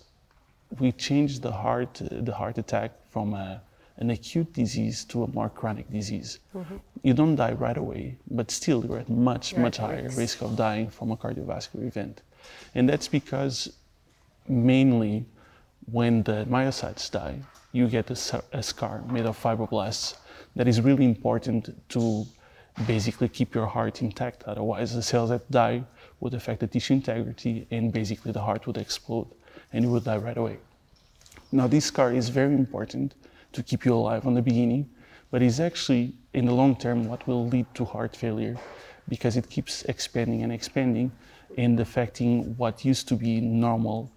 we 0.79 0.91
changed 0.91 1.41
the 1.41 1.51
heart, 1.51 2.01
the 2.11 2.33
heart 2.33 2.57
attack 2.57 2.91
from 3.09 3.33
a, 3.33 3.61
an 4.01 4.09
acute 4.09 4.51
disease 4.51 5.05
to 5.05 5.23
a 5.23 5.27
more 5.27 5.49
chronic 5.49 5.89
disease. 5.91 6.39
Mm-hmm. 6.55 6.77
You 7.03 7.13
don't 7.13 7.35
die 7.35 7.53
right 7.53 7.77
away, 7.77 8.17
but 8.29 8.49
still 8.49 8.83
you're 8.83 8.97
at 8.97 9.09
much, 9.09 9.55
much 9.55 9.77
higher 9.77 10.09
risk 10.17 10.41
of 10.41 10.55
dying 10.55 10.89
from 10.89 11.11
a 11.11 11.17
cardiovascular 11.17 11.85
event. 11.87 12.23
And 12.75 12.89
that's 12.89 13.07
because 13.07 13.71
mainly 14.47 15.25
when 15.91 16.23
the 16.23 16.45
myocytes 16.49 17.11
die, 17.11 17.37
you 17.71 17.87
get 17.87 18.09
a, 18.09 18.43
a 18.51 18.63
scar 18.63 19.03
made 19.15 19.27
of 19.27 19.41
fibroblasts 19.41 20.15
that 20.55 20.67
is 20.67 20.81
really 20.81 21.05
important 21.05 21.63
to 21.89 22.25
basically 22.87 23.29
keep 23.29 23.53
your 23.53 23.67
heart 23.67 24.01
intact. 24.01 24.43
Otherwise, 24.45 24.95
the 24.95 25.03
cells 25.03 25.29
that 25.29 25.49
die 25.51 25.83
would 26.19 26.33
affect 26.33 26.59
the 26.59 26.67
tissue 26.67 26.93
integrity 26.93 27.67
and 27.69 27.93
basically 27.93 28.31
the 28.31 28.41
heart 28.41 28.65
would 28.65 28.77
explode 28.77 29.27
and 29.71 29.85
you 29.85 29.91
would 29.91 30.03
die 30.03 30.17
right 30.17 30.37
away. 30.37 30.57
Now, 31.51 31.67
this 31.67 31.85
scar 31.85 32.13
is 32.13 32.29
very 32.29 32.55
important 32.55 33.13
to 33.53 33.63
keep 33.63 33.85
you 33.85 33.93
alive 33.93 34.25
on 34.25 34.33
the 34.33 34.41
beginning, 34.41 34.89
but 35.29 35.41
is 35.41 35.59
actually 35.59 36.13
in 36.33 36.45
the 36.45 36.53
long 36.53 36.75
term 36.75 37.07
what 37.07 37.25
will 37.27 37.47
lead 37.47 37.65
to 37.75 37.85
heart 37.85 38.15
failure 38.15 38.55
because 39.09 39.35
it 39.37 39.49
keeps 39.49 39.83
expanding 39.85 40.43
and 40.43 40.51
expanding 40.51 41.11
and 41.57 41.79
affecting 41.79 42.55
what 42.57 42.85
used 42.85 43.07
to 43.07 43.15
be 43.15 43.41
normal 43.41 44.11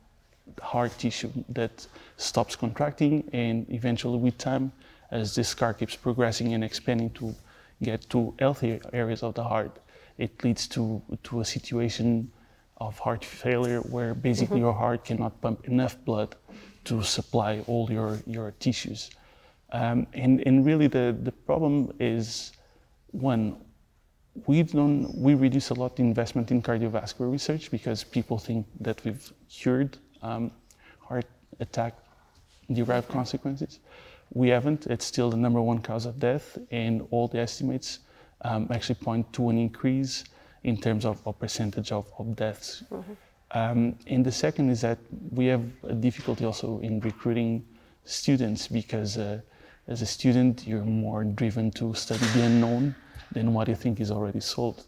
heart 0.63 0.93
tissue 0.99 1.33
that 1.49 1.87
stops 2.17 2.55
contracting 2.55 3.29
and 3.33 3.67
eventually 3.71 4.19
with 4.19 4.39
time 4.39 4.71
as 5.11 5.35
this 5.35 5.49
scar 5.49 5.75
keeps 5.75 5.97
progressing 5.97 6.55
and 6.55 6.63
expanding 6.63 7.11
to 7.11 7.35
get 7.83 8.09
to 8.09 8.33
healthier 8.39 8.79
areas 8.93 9.23
of 9.23 9.35
the 9.35 9.43
heart 9.43 9.81
it 10.19 10.45
leads 10.45 10.69
to, 10.69 11.03
to 11.25 11.41
a 11.41 11.45
situation 11.45 12.31
of 12.79 12.99
heart 12.99 13.25
failure 13.25 13.81
where 13.81 14.15
basically 14.15 14.57
mm-hmm. 14.57 14.67
your 14.67 14.73
heart 14.73 15.05
cannot 15.05 15.41
pump 15.41 15.67
enough 15.67 15.97
blood 16.05 16.37
to 16.85 17.03
supply 17.03 17.63
all 17.67 17.91
your, 17.91 18.19
your 18.27 18.53
tissues. 18.53 19.11
Um, 19.75 20.07
and, 20.15 20.41
and 20.47 20.65
really 20.65 20.87
the, 20.87 21.17
the 21.21 21.33
problem 21.33 21.93
is 21.99 22.53
one, 23.11 23.57
we 24.47 24.63
don't 24.63 25.13
we 25.17 25.35
reduce 25.35 25.71
a 25.71 25.75
lot 25.75 25.97
the 25.97 26.03
investment 26.03 26.53
in 26.53 26.63
cardiovascular 26.63 27.31
research 27.31 27.73
because 27.73 28.05
people 28.05 28.39
think 28.39 28.67
that 28.81 29.05
we've 29.05 29.33
cured 29.49 29.99
um, 30.23 30.53
heart 31.01 31.27
attack 31.59 31.95
derived 32.73 33.09
consequences. 33.09 33.81
We 34.33 34.49
haven't. 34.49 34.87
It's 34.87 35.05
still 35.05 35.31
the 35.31 35.37
number 35.37 35.61
one 35.61 35.81
cause 35.81 36.07
of 36.07 36.19
death, 36.19 36.57
and 36.71 37.07
all 37.11 37.29
the 37.29 37.39
estimates 37.39 38.01
um, 38.43 38.69
actually 38.71 38.97
point 38.97 39.33
to 39.35 39.49
an 39.51 39.59
increase 39.59 40.25
in 40.63 40.77
terms 40.77 41.05
of, 41.05 41.21
a 41.27 41.33
percentage 41.33 41.93
of, 41.93 42.07
of 42.19 42.35
deaths. 42.37 42.85
Mm-hmm. 42.91 43.13
Um, 43.51 43.97
and 44.07 44.25
the 44.25 44.33
second 44.33 44.71
is 44.71 44.81
that 44.81 44.99
we 45.31 45.47
have 45.47 45.65
a 45.85 45.95
difficulty 45.95 46.45
also 46.45 46.81
in 46.81 47.01
recruiting 47.01 47.65
students 48.05 48.67
because 48.67 49.19
uh, 49.19 49.41
as 49.89 50.03
a 50.03 50.07
student 50.07 50.67
you're 50.67 50.85
more 50.85 51.25
driven 51.25 51.71
to 51.71 51.95
study 51.95 52.27
the 52.35 52.43
unknown 52.43 52.95
than 53.33 53.53
what 53.53 53.69
you 53.69 53.75
think 53.75 54.01
is 54.01 54.11
already 54.11 54.41
solved. 54.41 54.85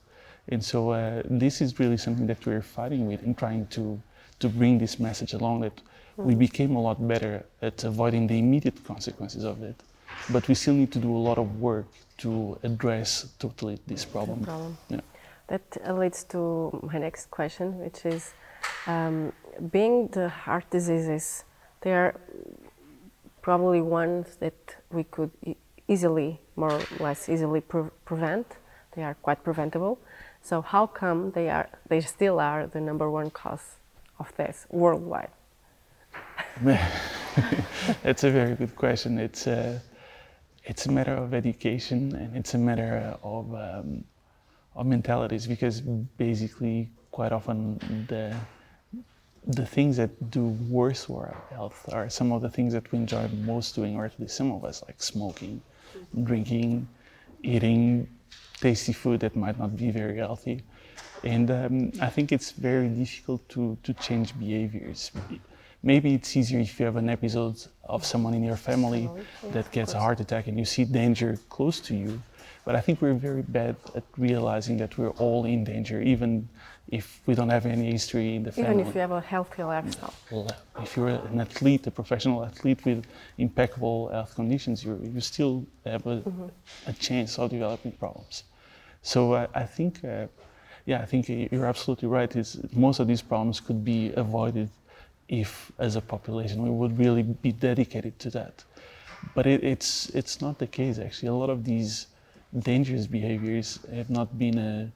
And 0.49 0.65
so 0.65 0.91
uh, 0.91 1.23
this 1.25 1.61
is 1.61 1.79
really 1.79 1.97
something 1.97 2.27
that 2.29 2.45
we're 2.47 2.63
fighting 2.63 3.07
with 3.07 3.23
and 3.23 3.37
trying 3.37 3.67
to, 3.69 4.01
to 4.39 4.49
bring 4.49 4.79
this 4.79 5.01
message 5.01 5.33
along 5.33 5.61
that 5.63 5.81
we 6.17 6.35
became 6.35 6.77
a 6.77 6.81
lot 6.81 7.07
better 7.07 7.45
at 7.61 7.85
avoiding 7.85 8.27
the 8.27 8.39
immediate 8.39 8.83
consequences 8.85 9.45
of 9.45 9.63
it. 9.63 9.77
But 10.31 10.49
we 10.49 10.55
still 10.55 10.75
need 10.75 10.93
to 10.93 10.99
do 10.99 11.15
a 11.15 11.23
lot 11.29 11.37
of 11.37 11.61
work 11.61 11.87
to 12.19 12.59
address 12.63 13.29
totally 13.39 13.79
this 13.87 14.05
problem. 14.05 14.45
problem. 14.45 14.79
Yeah. 14.89 15.01
That 15.49 15.99
leads 15.99 16.25
to 16.25 16.81
my 16.91 16.99
next 16.99 17.31
question, 17.31 17.79
which 17.79 18.07
is 18.07 18.33
um, 18.87 19.33
being 19.71 20.09
the 20.09 20.29
heart 20.29 20.69
diseases, 20.71 21.45
they 21.83 21.93
are 21.93 22.19
probably 23.47 23.81
ones 23.81 24.27
that 24.41 24.59
we 24.91 25.05
could 25.05 25.31
easily, 25.87 26.41
more 26.57 26.73
or 26.73 26.83
less 26.99 27.29
easily 27.29 27.61
pre- 27.61 27.93
prevent. 28.05 28.47
They 28.97 29.05
are 29.05 29.15
quite 29.27 29.45
preventable. 29.45 30.01
So 30.43 30.61
how 30.61 30.89
come 30.89 31.31
they 31.31 31.49
are? 31.49 31.69
They 31.89 32.01
still 32.01 32.41
are 32.41 32.67
the 32.67 32.81
number 32.81 33.09
one 33.09 33.31
cause 33.31 33.67
of 34.19 34.37
death 34.37 34.67
worldwide. 34.71 35.31
That's 38.03 38.25
a 38.25 38.33
very 38.33 38.57
good 38.57 38.75
question. 38.75 39.17
It's 39.17 39.47
uh, 39.47 39.79
it's 40.65 40.87
a 40.87 40.91
matter 40.91 41.15
of 41.15 41.33
education 41.33 41.99
and 42.21 42.37
it's 42.37 42.55
a 42.55 42.59
matter 42.59 43.17
of, 43.23 43.45
um, 43.55 44.05
of 44.75 44.87
mentalities 44.87 45.47
because 45.47 45.81
basically 46.27 46.91
quite 47.13 47.31
often 47.31 47.79
the 48.09 48.35
the 49.47 49.67
things 49.67 49.97
that 49.97 50.31
do 50.31 50.47
worse 50.69 51.05
for 51.05 51.27
our 51.27 51.45
health 51.51 51.89
are 51.93 52.09
some 52.09 52.33
of 52.33 52.43
the 52.43 52.51
things 52.51 52.73
that 52.73 52.91
we 52.91 52.99
enjoy 52.99 53.29
most 53.45 53.75
doing, 53.75 53.97
or 53.97 54.05
at 54.05 54.19
least 54.19 54.37
some 54.37 54.51
of 54.53 54.65
us, 54.65 54.83
like 54.87 55.01
smoking, 55.03 55.61
drinking, 56.25 56.89
eating 57.43 58.09
tasty 58.61 58.93
food 58.93 59.21
that 59.21 59.37
might 59.37 59.59
not 59.59 59.77
be 59.77 59.91
very 59.91 60.17
healthy. 60.17 60.63
And 61.23 61.51
um, 61.51 61.93
I 62.01 62.09
think 62.09 62.33
it's 62.33 62.51
very 62.53 62.89
difficult 62.89 63.49
to, 63.51 63.79
to 63.85 63.95
change 63.95 64.39
behaviors 64.39 65.13
maybe 65.87 66.15
it's 66.15 66.37
easier 66.37 66.59
if 66.59 66.79
you 66.79 66.85
have 66.85 66.97
an 66.97 67.09
episode 67.09 67.57
of 67.85 68.05
someone 68.05 68.35
in 68.35 68.43
your 68.43 68.57
family 68.57 69.09
that 69.53 69.71
gets 69.71 69.95
a 69.95 69.99
heart 69.99 70.19
attack 70.21 70.49
and 70.49 70.59
you 70.59 70.65
see 70.65 70.85
danger 70.85 71.39
close 71.49 71.79
to 71.81 71.95
you. 71.95 72.21
But 72.65 72.75
I 72.75 72.81
think 72.81 73.01
we're 73.01 73.15
very 73.15 73.43
bad 73.43 73.77
at 73.95 74.03
realizing 74.17 74.77
that 74.79 74.99
we're 74.99 75.17
all 75.25 75.45
in 75.45 75.63
danger, 75.63 76.03
even 76.03 76.49
if 76.89 77.21
we 77.27 77.35
don't 77.35 77.49
have 77.49 77.67
any 77.67 77.91
history 77.91 78.37
in 78.37 78.43
the 78.45 78.53
family. 78.53 78.71
Even 78.71 78.87
if 78.87 78.95
you 78.95 79.01
have 79.01 79.11
a 79.11 79.21
healthy 79.21 79.63
lifestyle. 79.63 80.15
If 80.81 80.97
you're 80.97 81.09
an 81.09 81.41
athlete, 81.41 81.87
a 81.87 81.91
professional 81.91 82.45
athlete 82.45 82.85
with 82.85 83.05
impeccable 83.39 84.09
health 84.09 84.35
conditions, 84.35 84.85
you 84.85 84.99
you 85.15 85.21
still 85.21 85.67
have 85.85 86.07
a, 86.07 86.17
mm-hmm. 86.21 86.47
a, 86.87 86.93
chance 86.93 87.39
of 87.39 87.51
developing 87.51 87.93
problems. 87.93 88.45
So 89.03 89.33
uh, 89.33 89.47
I 89.55 89.65
think, 89.65 90.05
uh, 90.05 90.27
yeah, 90.85 91.01
I 91.01 91.07
think 91.07 91.29
you're 91.29 91.67
absolutely 91.67 92.09
right. 92.09 92.35
Is 92.37 92.61
most 92.73 93.01
of 93.01 93.07
these 93.09 93.23
problems 93.23 93.61
could 93.61 93.85
be 93.85 94.13
avoided 94.15 94.71
if, 95.29 95.73
as 95.79 95.97
a 95.97 96.01
population, 96.01 96.63
we 96.63 96.71
would 96.71 96.99
really 96.99 97.23
be 97.23 97.53
dedicated 97.53 98.19
to 98.21 98.31
that. 98.31 98.65
But 99.35 99.47
it, 99.47 99.65
it's 99.65 100.11
it's 100.11 100.41
not 100.41 100.59
the 100.59 100.67
case 100.67 100.99
actually. 100.99 101.29
A 101.29 101.35
lot 101.35 101.51
of 101.51 101.65
these 101.65 102.07
dangerous 102.59 103.07
behaviors 103.07 103.81
have 103.93 104.09
not 104.09 104.39
been 104.39 104.59
uh, 104.59 104.89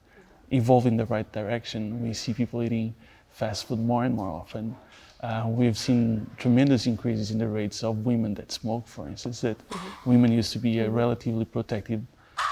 evolved 0.51 0.87
in 0.87 0.97
the 0.97 1.05
right 1.05 1.29
direction. 1.31 2.01
We 2.01 2.13
see 2.13 2.33
people 2.33 2.61
eating 2.63 2.93
fast 3.31 3.67
food 3.67 3.79
more 3.79 4.03
and 4.03 4.15
more 4.15 4.29
often. 4.29 4.75
Uh, 5.21 5.45
we've 5.47 5.77
seen 5.77 6.29
tremendous 6.37 6.87
increases 6.87 7.31
in 7.31 7.37
the 7.37 7.47
rates 7.47 7.83
of 7.83 8.05
women 8.05 8.33
that 8.33 8.51
smoke, 8.51 8.87
for 8.87 9.07
instance, 9.07 9.41
that 9.41 9.57
mm-hmm. 9.69 10.09
women 10.09 10.31
used 10.31 10.51
to 10.51 10.59
be 10.59 10.79
a 10.79 10.89
relatively 10.89 11.45
protected 11.45 12.05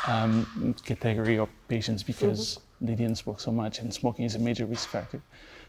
um, 0.08 0.76
category 0.86 1.38
of 1.40 1.50
patients 1.68 2.04
because 2.04 2.40
mm-hmm. 2.40 2.86
they 2.86 2.96
didn't 2.96 3.18
smoke 3.18 3.40
so 3.40 3.52
much, 3.52 3.80
and 3.80 3.92
smoking 3.94 4.26
is 4.26 4.36
a 4.36 4.40
major 4.40 4.66
risk 4.66 4.88
factor. 4.88 5.22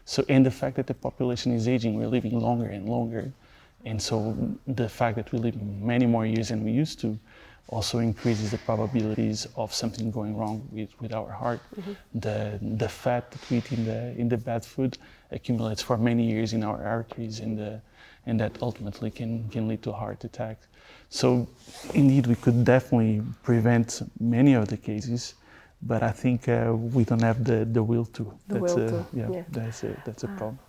So, 0.05 0.23
and 0.29 0.45
the 0.45 0.51
fact 0.51 0.75
that 0.75 0.87
the 0.87 0.93
population 0.93 1.51
is 1.51 1.67
aging, 1.67 1.95
we're 1.95 2.07
living 2.07 2.39
longer 2.39 2.67
and 2.67 2.87
longer. 2.87 3.31
And 3.83 3.99
so 3.99 4.37
the 4.67 4.87
fact 4.87 5.15
that 5.15 5.31
we 5.31 5.39
live 5.39 5.59
many 5.61 6.05
more 6.05 6.25
years 6.25 6.49
than 6.49 6.63
we 6.63 6.71
used 6.71 6.99
to 7.01 7.17
also 7.67 7.99
increases 7.99 8.51
the 8.51 8.57
probabilities 8.59 9.47
of 9.55 9.73
something 9.73 10.11
going 10.11 10.35
wrong 10.35 10.67
with, 10.71 10.89
with 10.99 11.13
our 11.13 11.31
heart. 11.31 11.61
Mm-hmm. 11.79 11.93
The, 12.19 12.59
the 12.77 12.89
fat 12.89 13.31
that 13.31 13.49
we 13.49 13.57
eat 13.57 13.71
in 13.71 13.85
the, 13.85 14.11
in 14.17 14.29
the 14.29 14.37
bad 14.37 14.65
food 14.65 14.97
accumulates 15.31 15.81
for 15.81 15.97
many 15.97 16.23
years 16.29 16.53
in 16.53 16.63
our 16.63 16.83
arteries, 16.83 17.39
and, 17.39 17.57
the, 17.57 17.81
and 18.25 18.39
that 18.39 18.61
ultimately 18.61 19.09
can, 19.09 19.47
can 19.49 19.67
lead 19.67 19.81
to 19.83 19.91
a 19.91 19.93
heart 19.93 20.23
attack. 20.23 20.57
So, 21.09 21.47
indeed, 21.93 22.27
we 22.27 22.35
could 22.35 22.65
definitely 22.65 23.21
prevent 23.43 24.01
many 24.19 24.53
of 24.53 24.67
the 24.67 24.77
cases 24.77 25.35
but 25.81 26.03
I 26.03 26.11
think 26.11 26.47
uh, 26.47 26.73
we 26.75 27.03
don't 27.03 27.21
have 27.23 27.43
the, 27.43 27.65
the 27.65 27.81
will 27.81 28.05
to. 28.05 28.23
The 28.47 28.59
that's 28.59 28.75
will 28.75 28.83
a, 28.83 28.89
to, 28.89 29.05
Yeah, 29.13 29.29
yeah. 29.31 29.43
that's 29.49 29.83
a, 29.83 29.95
that's 30.05 30.23
a 30.23 30.27
Ah. 30.27 30.37
problem. 30.37 30.59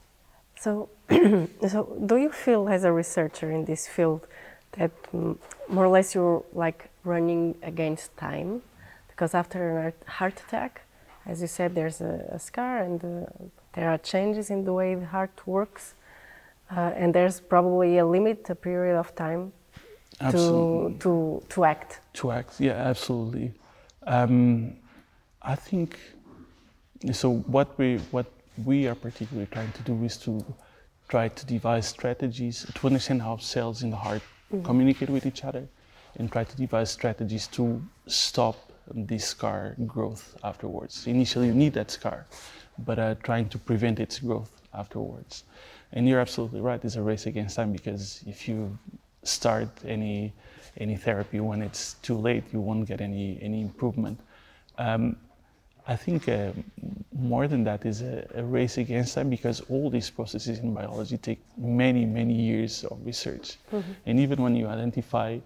So, 0.58 0.88
so 1.68 1.96
do 2.06 2.16
you 2.16 2.30
feel 2.30 2.68
as 2.68 2.84
a 2.84 2.92
researcher 2.92 3.50
in 3.50 3.64
this 3.64 3.88
field 3.88 4.26
that 4.72 4.90
more 5.12 5.84
or 5.84 5.88
less 5.88 6.14
you're 6.14 6.44
like 6.52 6.90
running 7.04 7.56
against 7.62 8.16
time? 8.16 8.62
Because 9.08 9.34
after 9.34 9.78
a 9.78 10.10
heart- 10.10 10.42
attack, 10.46 10.82
as 11.26 11.40
you 11.40 11.46
said, 11.46 11.74
there's 11.74 12.00
a, 12.00 12.26
a 12.32 12.38
scar 12.38 12.78
and 12.78 13.04
uh, 13.04 13.26
there 13.74 13.90
are 13.90 13.98
changes 13.98 14.50
in 14.50 14.64
the 14.64 14.72
way 14.72 14.94
the 14.94 15.06
heart 15.06 15.46
works. 15.46 15.94
Uh, 16.70 16.92
and 16.96 17.14
there's 17.14 17.38
probably 17.40 17.98
a 17.98 18.06
limit, 18.06 18.48
a 18.48 18.54
period 18.54 18.96
of 18.96 19.14
time 19.14 19.52
to, 20.30 20.96
to, 21.00 21.42
to 21.48 21.64
act. 21.64 22.00
To 22.14 22.30
act, 22.30 22.60
yeah, 22.60 22.72
absolutely. 22.72 23.52
Um, 24.06 24.76
I 25.42 25.54
think 25.54 25.98
so. 27.12 27.30
What 27.30 27.76
we 27.78 27.98
what 28.10 28.26
we 28.64 28.86
are 28.86 28.94
particularly 28.94 29.48
trying 29.50 29.72
to 29.72 29.82
do 29.82 30.02
is 30.04 30.16
to 30.18 30.44
try 31.08 31.28
to 31.28 31.46
devise 31.46 31.86
strategies 31.86 32.66
to 32.74 32.86
understand 32.86 33.22
how 33.22 33.36
cells 33.36 33.82
in 33.82 33.90
the 33.90 33.96
heart 33.96 34.22
communicate 34.62 35.10
with 35.10 35.26
each 35.26 35.44
other, 35.44 35.68
and 36.16 36.30
try 36.30 36.44
to 36.44 36.56
devise 36.56 36.90
strategies 36.90 37.46
to 37.48 37.82
stop 38.06 38.56
this 38.94 39.26
scar 39.26 39.74
growth 39.86 40.36
afterwards. 40.44 41.06
Initially, 41.06 41.46
you 41.46 41.54
need 41.54 41.72
that 41.74 41.90
scar, 41.90 42.26
but 42.78 42.98
uh, 42.98 43.14
trying 43.22 43.48
to 43.48 43.58
prevent 43.58 44.00
its 44.00 44.18
growth 44.18 44.50
afterwards. 44.74 45.44
And 45.92 46.08
you're 46.08 46.20
absolutely 46.20 46.60
right. 46.60 46.82
It's 46.84 46.96
a 46.96 47.02
race 47.02 47.26
against 47.26 47.56
time 47.56 47.72
because 47.72 48.22
if 48.26 48.48
you 48.48 48.78
start 49.22 49.68
any 49.86 50.32
any 50.78 50.96
therapy 50.96 51.38
when 51.40 51.62
it's 51.62 51.94
too 52.02 52.16
late, 52.16 52.44
you 52.52 52.60
won't 52.60 52.86
get 52.86 53.00
any 53.00 53.38
any 53.42 53.60
improvement. 53.60 54.18
Um, 54.78 55.16
I 55.86 55.96
think 55.96 56.28
uh, 56.28 56.52
more 57.12 57.48
than 57.48 57.64
that 57.64 57.84
is 57.84 58.02
a, 58.02 58.26
a 58.34 58.42
race 58.42 58.78
against 58.78 59.14
time 59.14 59.30
because 59.30 59.60
all 59.68 59.90
these 59.90 60.10
processes 60.10 60.58
in 60.60 60.72
biology 60.74 61.18
take 61.18 61.40
many 61.56 62.04
many 62.04 62.34
years 62.34 62.84
of 62.84 63.04
research, 63.04 63.58
and 64.06 64.18
even 64.20 64.42
when 64.42 64.54
you 64.56 64.68
identify 64.68 65.38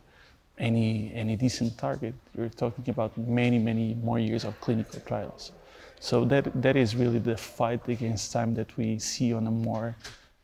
any 0.59 1.11
any 1.15 1.37
decent 1.37 1.77
target, 1.79 2.15
you're 2.37 2.49
talking 2.49 2.89
about 2.89 3.17
many 3.17 3.59
many 3.59 3.95
more 3.95 4.19
years 4.19 4.45
of 4.45 4.59
clinical 4.61 5.01
trials. 5.01 5.53
So 6.01 6.25
that 6.27 6.45
that 6.63 6.77
is 6.77 6.95
really 6.95 7.19
the 7.19 7.37
fight 7.37 7.89
against 7.89 8.33
time 8.33 8.55
that 8.55 8.77
we 8.77 8.99
see 8.99 9.33
on 9.33 9.47
a 9.47 9.51
more 9.51 9.97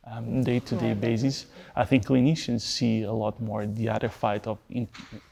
um, 0.05 0.43
day-to-day 0.43 0.95
basis. 0.95 1.45
I 1.75 1.85
think 1.85 2.05
clinicians 2.05 2.61
see 2.61 3.03
a 3.03 3.11
lot 3.11 3.39
more 3.39 3.65
the 3.65 3.89
other 3.89 4.09
fight 4.09 4.47
of 4.47 4.57
in, 4.69 4.87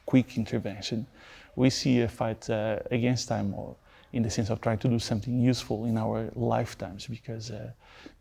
quick 0.05 0.37
intervention. 0.37 1.07
We 1.55 1.69
see 1.69 2.01
a 2.01 2.07
fight 2.07 2.49
uh, 2.49 2.79
against 2.91 3.27
time, 3.27 3.53
or 3.53 3.75
in 4.13 4.23
the 4.23 4.29
sense 4.29 4.49
of 4.49 4.59
trying 4.59 4.77
to 4.79 4.87
do 4.87 4.99
something 4.99 5.39
useful 5.39 5.85
in 5.85 5.97
our 5.97 6.29
lifetimes, 6.35 7.07
because 7.07 7.51
uh, 7.51 7.71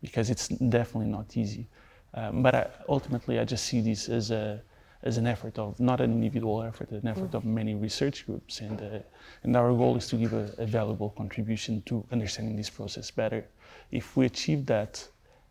because 0.01 0.29
it's 0.29 0.47
definitely 0.47 1.09
not 1.09 1.37
easy. 1.37 1.67
Um, 2.13 2.41
but 2.43 2.55
I, 2.55 2.67
ultimately, 2.89 3.39
I 3.39 3.45
just 3.45 3.65
see 3.65 3.81
this 3.81 4.09
as 4.09 4.31
a 4.31 4.61
as 5.03 5.17
an 5.17 5.25
effort 5.25 5.57
of 5.57 5.79
not 5.79 5.99
an 5.99 6.11
individual 6.11 6.61
effort, 6.61 6.91
an 6.91 7.07
effort 7.07 7.33
of 7.33 7.43
many 7.43 7.73
research 7.75 8.25
groups, 8.25 8.61
and 8.61 8.81
uh, 8.81 8.99
and 9.43 9.55
our 9.55 9.71
goal 9.73 9.97
is 9.97 10.07
to 10.07 10.15
give 10.15 10.33
a, 10.33 10.53
a 10.57 10.65
valuable 10.65 11.09
contribution 11.09 11.81
to 11.85 12.05
understanding 12.11 12.55
this 12.55 12.69
process 12.69 13.11
better. 13.11 13.43
If 13.91 14.15
we 14.15 14.25
achieve 14.25 14.65
that, 14.67 15.07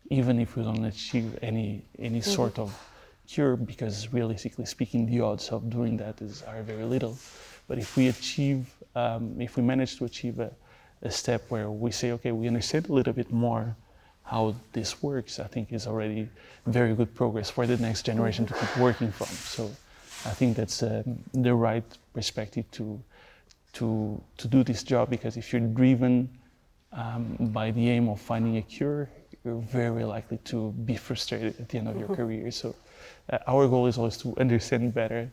even 0.09 0.39
if 0.39 0.55
we 0.55 0.63
don't 0.63 0.85
achieve 0.85 1.37
any 1.41 1.85
any 1.99 2.21
sort 2.21 2.59
of 2.59 2.69
cure, 3.27 3.55
because 3.55 4.11
realistically 4.11 4.65
speaking, 4.65 5.05
the 5.05 5.21
odds 5.21 5.49
of 5.49 5.69
doing 5.69 5.97
that 5.97 6.21
is 6.21 6.43
are 6.43 6.61
very 6.63 6.83
little. 6.83 7.17
But 7.67 7.77
if 7.77 7.95
we 7.95 8.09
achieve, 8.09 8.73
um, 8.95 9.39
if 9.39 9.57
we 9.57 9.63
manage 9.63 9.97
to 9.97 10.05
achieve 10.05 10.39
a, 10.39 10.51
a 11.01 11.11
step 11.11 11.43
where 11.49 11.69
we 11.69 11.91
say, 11.91 12.11
okay, 12.11 12.31
we 12.31 12.47
understand 12.47 12.89
a 12.89 12.93
little 12.93 13.13
bit 13.13 13.31
more 13.31 13.75
how 14.23 14.55
this 14.71 15.01
works, 15.03 15.39
I 15.39 15.47
think 15.47 15.73
is 15.73 15.87
already 15.87 16.29
very 16.65 16.95
good 16.95 17.13
progress 17.13 17.49
for 17.49 17.67
the 17.67 17.77
next 17.77 18.03
generation 18.05 18.45
to 18.45 18.53
keep 18.53 18.77
working 18.77 19.11
from. 19.11 19.27
So 19.27 19.71
I 20.25 20.29
think 20.29 20.55
that's 20.55 20.83
um, 20.83 21.19
the 21.33 21.53
right 21.53 21.83
perspective 22.13 22.65
to 22.71 23.01
to 23.73 24.21
to 24.37 24.47
do 24.47 24.63
this 24.63 24.83
job 24.83 25.09
because 25.09 25.37
if 25.37 25.51
you're 25.51 25.61
driven 25.61 26.29
um, 26.91 27.37
by 27.39 27.71
the 27.71 27.89
aim 27.89 28.09
of 28.09 28.19
finding 28.19 28.57
a 28.57 28.61
cure, 28.61 29.09
you're 29.43 29.61
very 29.61 30.03
likely 30.03 30.37
to 30.45 30.71
be 30.85 30.95
frustrated 30.95 31.59
at 31.59 31.69
the 31.69 31.77
end 31.77 31.87
of 31.87 31.97
your 31.97 32.09
career. 32.09 32.51
So 32.51 32.75
uh, 33.31 33.39
our 33.47 33.67
goal 33.67 33.87
is 33.87 33.97
always 33.97 34.17
to 34.17 34.35
understand 34.37 34.93
better, 34.93 35.31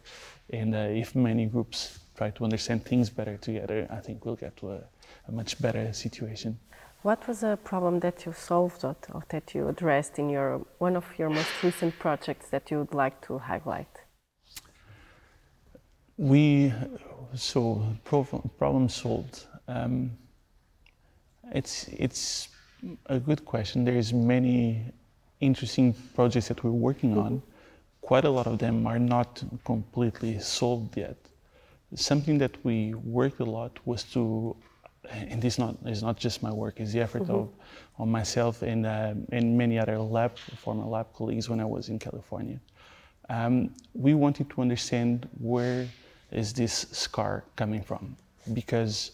and 0.51 0.75
uh, 0.75 1.03
if 1.03 1.15
many 1.15 1.47
groups 1.47 1.99
try 2.19 2.31
to 2.31 2.45
understand 2.45 2.85
things 2.85 3.09
better 3.19 3.37
together, 3.37 3.87
I 3.99 4.01
think 4.05 4.25
we'll 4.25 4.41
get 4.47 4.57
to 4.61 4.67
a, 4.77 4.81
a 5.29 5.33
much 5.33 5.53
better 5.65 5.93
situation. 5.93 6.59
What 7.03 7.21
was 7.29 7.45
a 7.45 7.57
problem 7.71 8.01
that 8.01 8.27
you 8.27 8.33
solved 8.33 8.85
or, 8.85 8.97
or 9.15 9.23
that 9.29 9.55
you 9.55 9.69
addressed 9.69 10.19
in 10.19 10.29
your 10.37 10.49
one 10.79 10.97
of 10.97 11.07
your 11.19 11.31
most 11.31 11.53
recent 11.63 11.93
projects 11.99 12.47
that 12.51 12.65
you 12.71 12.77
would 12.81 12.95
like 13.05 13.17
to 13.27 13.39
highlight? 13.39 13.95
We 16.17 16.73
so 17.35 17.63
prob- 18.05 18.51
problem 18.59 18.89
solved. 18.89 19.37
Um, 19.69 20.11
it's 21.61 21.75
it's 22.07 22.49
a 23.07 23.21
good 23.29 23.43
question. 23.53 23.85
There's 23.85 24.13
many 24.13 24.59
interesting 25.39 25.95
projects 26.17 26.49
that 26.49 26.59
we're 26.65 26.81
working 26.91 27.17
on. 27.17 27.43
Quite 28.01 28.25
a 28.25 28.31
lot 28.39 28.47
of 28.47 28.59
them 28.59 28.87
are 28.87 28.99
not 28.99 29.31
completely 29.65 30.41
solved 30.41 30.97
yet. 30.97 31.28
Something 31.95 32.39
that 32.39 32.63
we 32.65 32.95
worked 32.95 33.41
a 33.41 33.45
lot 33.45 33.79
was 33.87 34.03
to, 34.15 34.57
and 35.11 35.41
this 35.41 35.59
not 35.59 35.77
is 35.87 36.03
not 36.03 36.19
just 36.19 36.43
my 36.43 36.53
work. 36.53 36.81
It's 36.81 36.93
the 36.93 37.01
effort 37.01 37.29
of, 37.31 37.49
of 37.99 38.09
myself 38.09 38.63
and 38.63 38.85
uh, 38.85 39.15
and 39.33 39.57
many 39.57 39.79
other 39.79 39.99
lab 39.99 40.37
former 40.37 40.85
lab 40.85 41.07
colleagues 41.15 41.49
when 41.49 41.61
I 41.61 41.65
was 41.65 41.89
in 41.89 41.99
California. 41.99 42.61
Um, 43.31 43.75
we 43.95 44.15
wanted 44.15 44.51
to 44.51 44.61
understand 44.61 45.29
where 45.39 45.89
is 46.31 46.53
this 46.53 46.87
scar 46.93 47.45
coming 47.57 47.83
from 47.83 48.17
because 48.53 49.13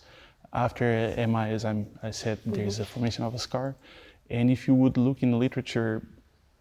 after 0.53 1.13
MI, 1.17 1.51
as 1.51 1.65
I'm, 1.65 1.87
I 2.03 2.11
said, 2.13 2.39
there's 2.47 2.79
a 2.79 2.85
formation 2.85 3.25
of 3.25 3.35
a 3.35 3.39
scar, 3.39 3.75
and 4.31 4.51
if 4.51 4.69
you 4.69 4.75
would 4.75 4.97
look 4.97 5.23
in 5.23 5.33
the 5.33 5.37
literature, 5.37 6.03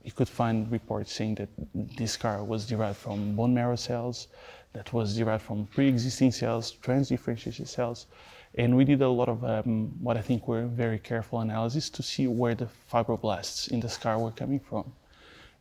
you 0.04 0.12
could 0.12 0.28
find 0.28 0.70
reports 0.72 1.14
saying 1.14 1.36
that 1.36 1.50
this 1.74 2.14
scar 2.14 2.44
was 2.44 2.68
derived 2.68 2.98
from 2.98 3.36
bone 3.36 3.54
marrow 3.54 3.76
cells, 3.76 4.28
that 4.74 4.92
was 4.92 5.16
derived 5.16 5.44
from 5.44 5.68
pre-existing 5.68 6.32
cells, 6.32 6.76
transdifferentiated 6.82 7.68
cells, 7.68 8.08
and 8.56 8.76
we 8.78 8.86
did 8.86 9.02
a 9.02 9.10
lot 9.10 9.30
of 9.30 9.44
um, 9.44 9.92
what 10.00 10.16
I 10.16 10.22
think 10.22 10.48
were 10.48 10.66
very 10.68 11.00
careful 11.00 11.40
analysis 11.40 11.90
to 11.92 12.04
see 12.04 12.28
where 12.28 12.54
the 12.54 12.68
fibroblasts 12.92 13.72
in 13.72 13.80
the 13.80 13.90
scar 13.90 14.20
were 14.20 14.32
coming 14.32 14.60
from. 14.60 14.94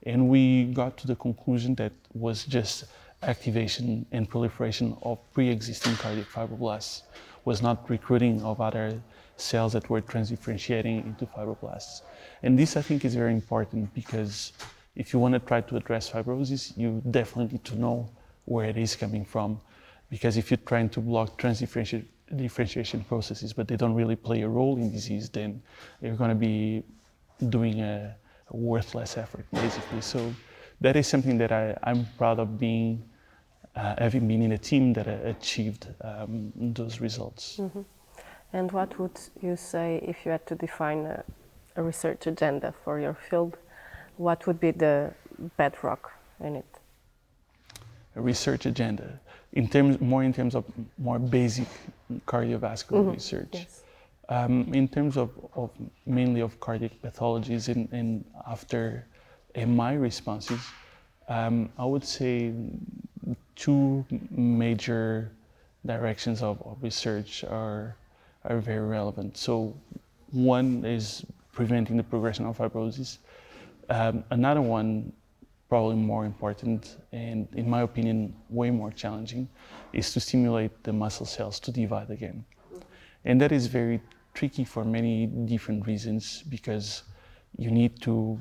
And 0.05 0.29
we 0.29 0.65
got 0.65 0.97
to 0.99 1.07
the 1.07 1.17
conclusion 1.17 1.75
that 1.77 1.93
was 2.13 2.45
just 2.45 2.85
activation 3.23 4.05
and 4.13 4.29
proliferation 4.29 4.97
of 5.03 5.19
pre-existing 5.33 5.95
cardiac 5.97 6.27
fibroblasts, 6.27 7.03
was 7.45 7.63
not 7.63 7.89
recruiting 7.89 8.43
of 8.43 8.61
other 8.61 9.01
cells 9.37 9.73
that 9.73 9.89
were 9.89 10.03
transdifferentiating 10.03 11.05
into 11.07 11.25
fibroblasts. 11.27 12.03
And 12.43 12.59
this 12.59 12.77
I 12.77 12.83
think 12.83 13.05
is 13.05 13.15
very 13.15 13.33
important 13.33 13.95
because 13.95 14.53
if 14.97 15.13
you 15.13 15.19
want 15.19 15.33
to 15.35 15.41
try 15.41 15.61
to 15.63 15.77
address 15.77 16.11
fibrosis, 16.11 16.77
you 16.77 17.03
definitely 17.11 17.53
need 17.55 17.65
to 17.65 17.77
know 17.77 18.11
where 18.45 18.67
it 18.67 18.77
is 18.77 18.97
coming 18.97 19.25
from. 19.25 19.61
Because 20.11 20.37
if 20.37 20.51
you're 20.51 20.67
trying 20.67 20.91
to 20.91 21.01
block 21.01 21.39
transdifferentiation 21.39 22.07
differentiation 22.37 23.05
processes, 23.05 23.53
but 23.53 23.69
they 23.69 23.77
don't 23.77 23.95
really 23.95 24.17
play 24.17 24.43
a 24.43 24.49
role 24.49 24.77
in 24.77 24.91
disease, 24.91 25.29
then 25.29 25.63
you're 26.01 26.17
going 26.17 26.31
to 26.31 26.35
be 26.35 26.83
doing 27.51 27.81
a, 27.81 28.15
a 28.49 28.57
worthless 28.57 29.17
effort, 29.19 29.45
basically. 29.53 30.01
So 30.01 30.35
that 30.81 30.97
is 30.97 31.07
something 31.07 31.39
that 31.39 31.53
I, 31.53 31.77
I'm 31.85 32.07
proud 32.19 32.39
of 32.39 32.59
being, 32.59 33.05
uh, 33.77 33.97
having 33.99 34.27
been 34.27 34.43
in 34.43 34.53
a 34.53 34.59
team 34.59 34.93
that 34.95 35.09
uh, 35.09 35.19
achieved 35.25 35.89
um, 36.03 36.53
those 36.57 37.01
results. 37.01 37.61
And 38.53 38.71
what 38.73 38.99
would 38.99 39.19
you 39.41 39.57
say 39.57 40.03
if 40.03 40.25
you 40.25 40.33
had 40.33 40.47
to 40.47 40.55
define 40.55 41.07
a, 41.07 41.25
a 41.77 41.83
research 41.83 42.27
agenda 42.27 42.75
for 42.85 43.01
your 43.01 43.15
field? 43.15 43.57
What 44.17 44.47
would 44.47 44.61
be 44.61 44.73
the 44.73 45.13
bedrock 45.57 46.13
in 46.41 46.57
it? 46.57 46.79
Research 48.15 48.67
agenda, 48.67 49.21
in 49.53 49.69
terms 49.69 50.01
more 50.01 50.23
in 50.23 50.33
terms 50.33 50.55
of 50.55 50.65
more 50.99 51.19
basic 51.19 51.69
cardiovascular 52.27 53.13
research. 53.13 53.49
Yes. 53.53 53.83
Um, 54.29 54.73
in 54.73 54.89
terms 54.89 55.17
of, 55.17 55.31
of 55.55 55.71
mainly 56.07 56.41
of 56.41 56.59
cardiac 56.61 56.93
pathologies 57.03 57.69
and, 57.69 57.89
and 57.93 58.25
after 58.49 59.05
MI 59.55 59.97
responses, 59.97 60.61
um, 61.29 61.71
I 61.79 61.85
would 61.85 62.05
say 62.05 62.53
two 63.57 64.05
major 64.31 65.31
directions 65.85 66.43
of, 66.43 66.63
of 66.63 66.83
research 66.83 67.45
are, 67.45 67.97
are 68.45 68.59
very 68.59 68.87
relevant. 68.87 69.37
So 69.37 69.75
one 70.31 70.85
is 70.85 71.25
preventing 71.53 71.97
the 71.97 72.03
progression 72.03 72.47
of 72.47 72.59
fibrosis. 72.59 73.19
Um, 73.91 74.25
another 74.31 74.63
one, 74.63 75.13
probably 75.73 75.97
more 75.97 76.27
important 76.27 76.99
and 77.13 77.49
in 77.55 77.67
my 77.75 77.81
opinion 77.81 78.19
way 78.51 78.71
more 78.71 78.93
challenging, 79.03 79.49
is 79.95 80.13
to 80.13 80.21
stimulate 80.21 80.73
the 80.85 80.93
muscle 80.93 81.25
cells 81.25 81.59
to 81.59 81.73
divide 81.73 82.11
again. 82.11 82.45
And 83.25 83.41
that 83.41 83.53
is 83.53 83.69
very 83.69 83.99
tricky 84.35 84.65
for 84.65 84.85
many 84.85 85.15
different 85.53 85.87
reasons 85.87 86.43
because 86.55 87.05
you 87.57 87.71
need 87.71 88.03
to 88.03 88.39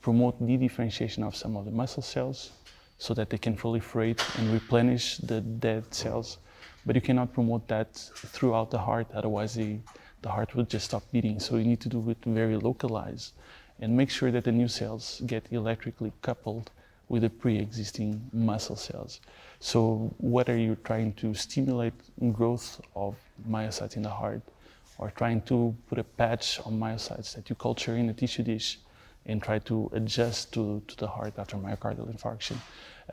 promote 0.00 0.34
the 0.40 0.56
differentiation 0.56 1.22
of 1.22 1.36
some 1.36 1.54
of 1.54 1.66
the 1.66 1.70
muscle 1.70 2.02
cells 2.02 2.52
so 2.96 3.12
that 3.12 3.28
they 3.28 3.36
can 3.36 3.54
proliferate 3.54 4.22
and 4.38 4.50
replenish 4.50 5.18
the 5.18 5.42
dead 5.42 5.84
cells. 5.92 6.38
But 6.86 6.96
you 6.96 7.02
cannot 7.02 7.34
promote 7.34 7.68
that 7.68 7.94
throughout 8.34 8.70
the 8.70 8.78
heart, 8.78 9.06
otherwise, 9.12 9.52
the, 9.52 9.80
the 10.22 10.30
heart 10.30 10.54
would 10.54 10.70
just 10.70 10.86
stop 10.86 11.02
beating. 11.12 11.40
So 11.40 11.56
you 11.56 11.64
need 11.64 11.80
to 11.80 11.90
do 11.90 12.08
it 12.08 12.16
very 12.24 12.56
localized 12.56 13.34
and 13.80 13.96
make 13.96 14.10
sure 14.10 14.30
that 14.30 14.44
the 14.44 14.52
new 14.52 14.68
cells 14.68 15.22
get 15.26 15.44
electrically 15.50 16.12
coupled 16.22 16.70
with 17.08 17.22
the 17.22 17.30
pre 17.30 17.58
existing 17.58 18.30
muscle 18.32 18.76
cells. 18.76 19.20
So, 19.58 20.14
whether 20.18 20.56
you're 20.56 20.84
trying 20.84 21.12
to 21.14 21.34
stimulate 21.34 21.94
growth 22.32 22.80
of 22.94 23.16
myocytes 23.48 23.96
in 23.96 24.02
the 24.02 24.10
heart 24.10 24.42
or 24.98 25.10
trying 25.10 25.40
to 25.42 25.74
put 25.88 25.98
a 25.98 26.04
patch 26.04 26.60
on 26.60 26.78
myocytes 26.78 27.34
that 27.34 27.50
you 27.50 27.56
culture 27.56 27.96
in 27.96 28.08
a 28.10 28.14
tissue 28.14 28.42
dish 28.42 28.78
and 29.26 29.42
try 29.42 29.58
to 29.58 29.90
adjust 29.92 30.52
to, 30.52 30.82
to 30.86 30.96
the 30.96 31.06
heart 31.06 31.34
after 31.38 31.56
myocardial 31.56 32.08
infarction, 32.14 32.56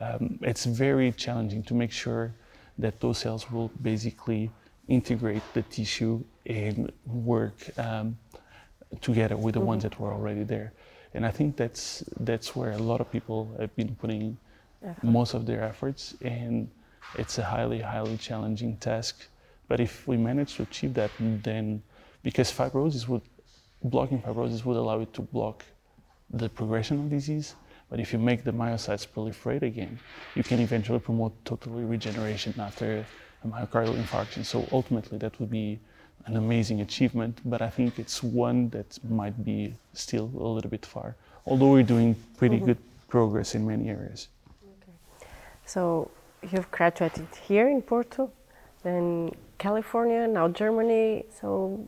um, 0.00 0.38
it's 0.42 0.64
very 0.64 1.12
challenging 1.12 1.62
to 1.64 1.74
make 1.74 1.92
sure 1.92 2.32
that 2.78 3.00
those 3.00 3.18
cells 3.18 3.50
will 3.50 3.68
basically 3.82 4.50
integrate 4.86 5.42
the 5.54 5.62
tissue 5.62 6.22
and 6.46 6.90
work 7.06 7.56
um, 7.78 8.16
together 9.00 9.36
with 9.36 9.54
the 9.54 9.60
mm-hmm. 9.60 9.68
ones 9.68 9.82
that 9.82 9.98
were 10.00 10.12
already 10.12 10.44
there. 10.44 10.72
And 11.14 11.24
I 11.24 11.30
think 11.30 11.56
that's 11.56 12.04
that's 12.20 12.54
where 12.54 12.72
a 12.72 12.78
lot 12.78 13.00
of 13.00 13.10
people 13.10 13.50
have 13.58 13.74
been 13.76 13.94
putting 13.96 14.36
Effort. 14.82 15.04
most 15.04 15.34
of 15.34 15.46
their 15.46 15.62
efforts, 15.62 16.14
and 16.22 16.70
it's 17.16 17.38
a 17.38 17.44
highly 17.44 17.80
highly 17.80 18.16
challenging 18.16 18.76
task. 18.76 19.26
But 19.68 19.80
if 19.80 20.06
we 20.06 20.16
manage 20.16 20.56
to 20.56 20.62
achieve 20.62 20.94
that, 20.94 21.10
then 21.18 21.82
because 22.22 22.52
fibrosis 22.52 23.08
would 23.08 23.22
blocking 23.82 24.20
fibrosis 24.20 24.64
would 24.64 24.76
allow 24.76 25.00
it 25.00 25.12
to 25.14 25.22
block 25.22 25.64
the 26.30 26.48
progression 26.48 26.98
of 26.98 27.10
disease. 27.10 27.54
But 27.90 28.00
if 28.00 28.12
you 28.12 28.18
make 28.18 28.44
the 28.44 28.52
myocytes 28.52 29.06
proliferate 29.08 29.62
again, 29.62 29.98
you 30.34 30.42
can 30.42 30.60
eventually 30.60 30.98
promote 30.98 31.32
total 31.44 31.72
regeneration 31.72 32.54
after 32.58 33.04
a 33.44 33.48
myocardial 33.48 33.96
infarction. 33.96 34.44
So 34.44 34.68
ultimately, 34.72 35.16
that 35.18 35.38
would 35.40 35.50
be 35.50 35.80
an 36.26 36.36
amazing 36.36 36.80
achievement, 36.80 37.38
but 37.44 37.62
I 37.62 37.70
think 37.70 37.98
it's 37.98 38.22
one 38.22 38.68
that 38.70 38.98
might 39.08 39.44
be 39.44 39.74
still 39.94 40.30
a 40.38 40.48
little 40.56 40.70
bit 40.70 40.84
far, 40.84 41.16
although 41.46 41.70
we're 41.70 41.82
doing 41.82 42.14
pretty 42.36 42.56
mm-hmm. 42.56 42.66
good 42.66 42.78
progress 43.08 43.54
in 43.54 43.66
many 43.66 43.88
areas. 43.88 44.28
Okay. 44.82 45.28
So 45.64 46.10
you've 46.50 46.70
graduated 46.70 47.28
here 47.46 47.68
in 47.68 47.82
Porto, 47.82 48.30
then 48.82 49.32
California, 49.58 50.26
now 50.28 50.48
Germany. 50.48 51.24
So 51.40 51.86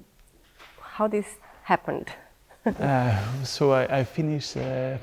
how 0.80 1.06
this 1.08 1.26
happened? 1.62 2.08
uh, 2.66 3.44
so 3.44 3.72
I, 3.72 4.00
I 4.00 4.04
finished 4.04 4.56
uh, 4.56 4.96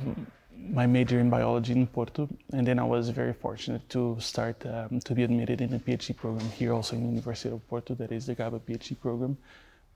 my 0.69 0.85
major 0.85 1.19
in 1.19 1.29
biology 1.29 1.73
in 1.73 1.87
Porto, 1.87 2.27
and 2.53 2.65
then 2.67 2.79
I 2.79 2.83
was 2.83 3.09
very 3.09 3.33
fortunate 3.33 3.87
to 3.89 4.17
start 4.19 4.65
um, 4.65 4.99
to 5.01 5.13
be 5.13 5.23
admitted 5.23 5.61
in 5.61 5.73
a 5.73 5.79
PhD 5.79 6.15
program 6.15 6.49
here, 6.51 6.73
also 6.73 6.95
in 6.95 7.03
the 7.03 7.09
University 7.09 7.49
of 7.49 7.67
Porto, 7.67 7.95
that 7.95 8.11
is 8.11 8.25
the 8.25 8.35
GABBA 8.35 8.61
PhD 8.61 8.99
program. 8.99 9.37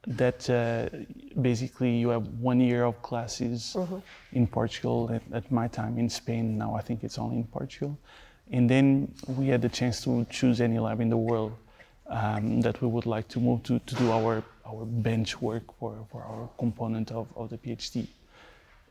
That 0.07 0.49
uh, 0.49 0.89
basically 1.41 1.95
you 1.97 2.09
have 2.09 2.27
one 2.39 2.59
year 2.59 2.85
of 2.85 3.01
classes 3.01 3.75
mm-hmm. 3.77 3.99
in 4.33 4.47
Portugal. 4.47 5.11
At, 5.13 5.21
at, 5.31 5.51
my 5.51 5.67
time 5.67 5.99
in 5.99 6.09
Spain, 6.09 6.57
now 6.57 6.73
I 6.73 6.81
think 6.81 7.03
it's 7.03 7.19
only 7.19 7.37
in 7.37 7.43
Portugal, 7.43 7.97
and 8.51 8.69
then 8.69 9.13
we 9.27 9.47
had 9.47 9.61
the 9.61 9.69
chance 9.69 10.03
to 10.05 10.25
choose 10.29 10.59
any 10.59 10.79
lab 10.79 11.01
in 11.01 11.09
the 11.09 11.17
world 11.17 11.53
um, 12.07 12.61
that 12.61 12.81
we 12.81 12.87
would 12.87 13.05
like 13.05 13.27
to 13.29 13.39
move 13.39 13.61
to 13.63 13.79
to 13.79 13.95
do 13.95 14.11
our 14.11 14.43
our 14.65 14.85
bench 14.85 15.41
work 15.41 15.63
for, 15.79 16.05
for 16.11 16.23
our 16.23 16.49
component 16.57 17.11
of, 17.11 17.27
of 17.35 17.49
the 17.49 17.57
PhD. 17.57 18.07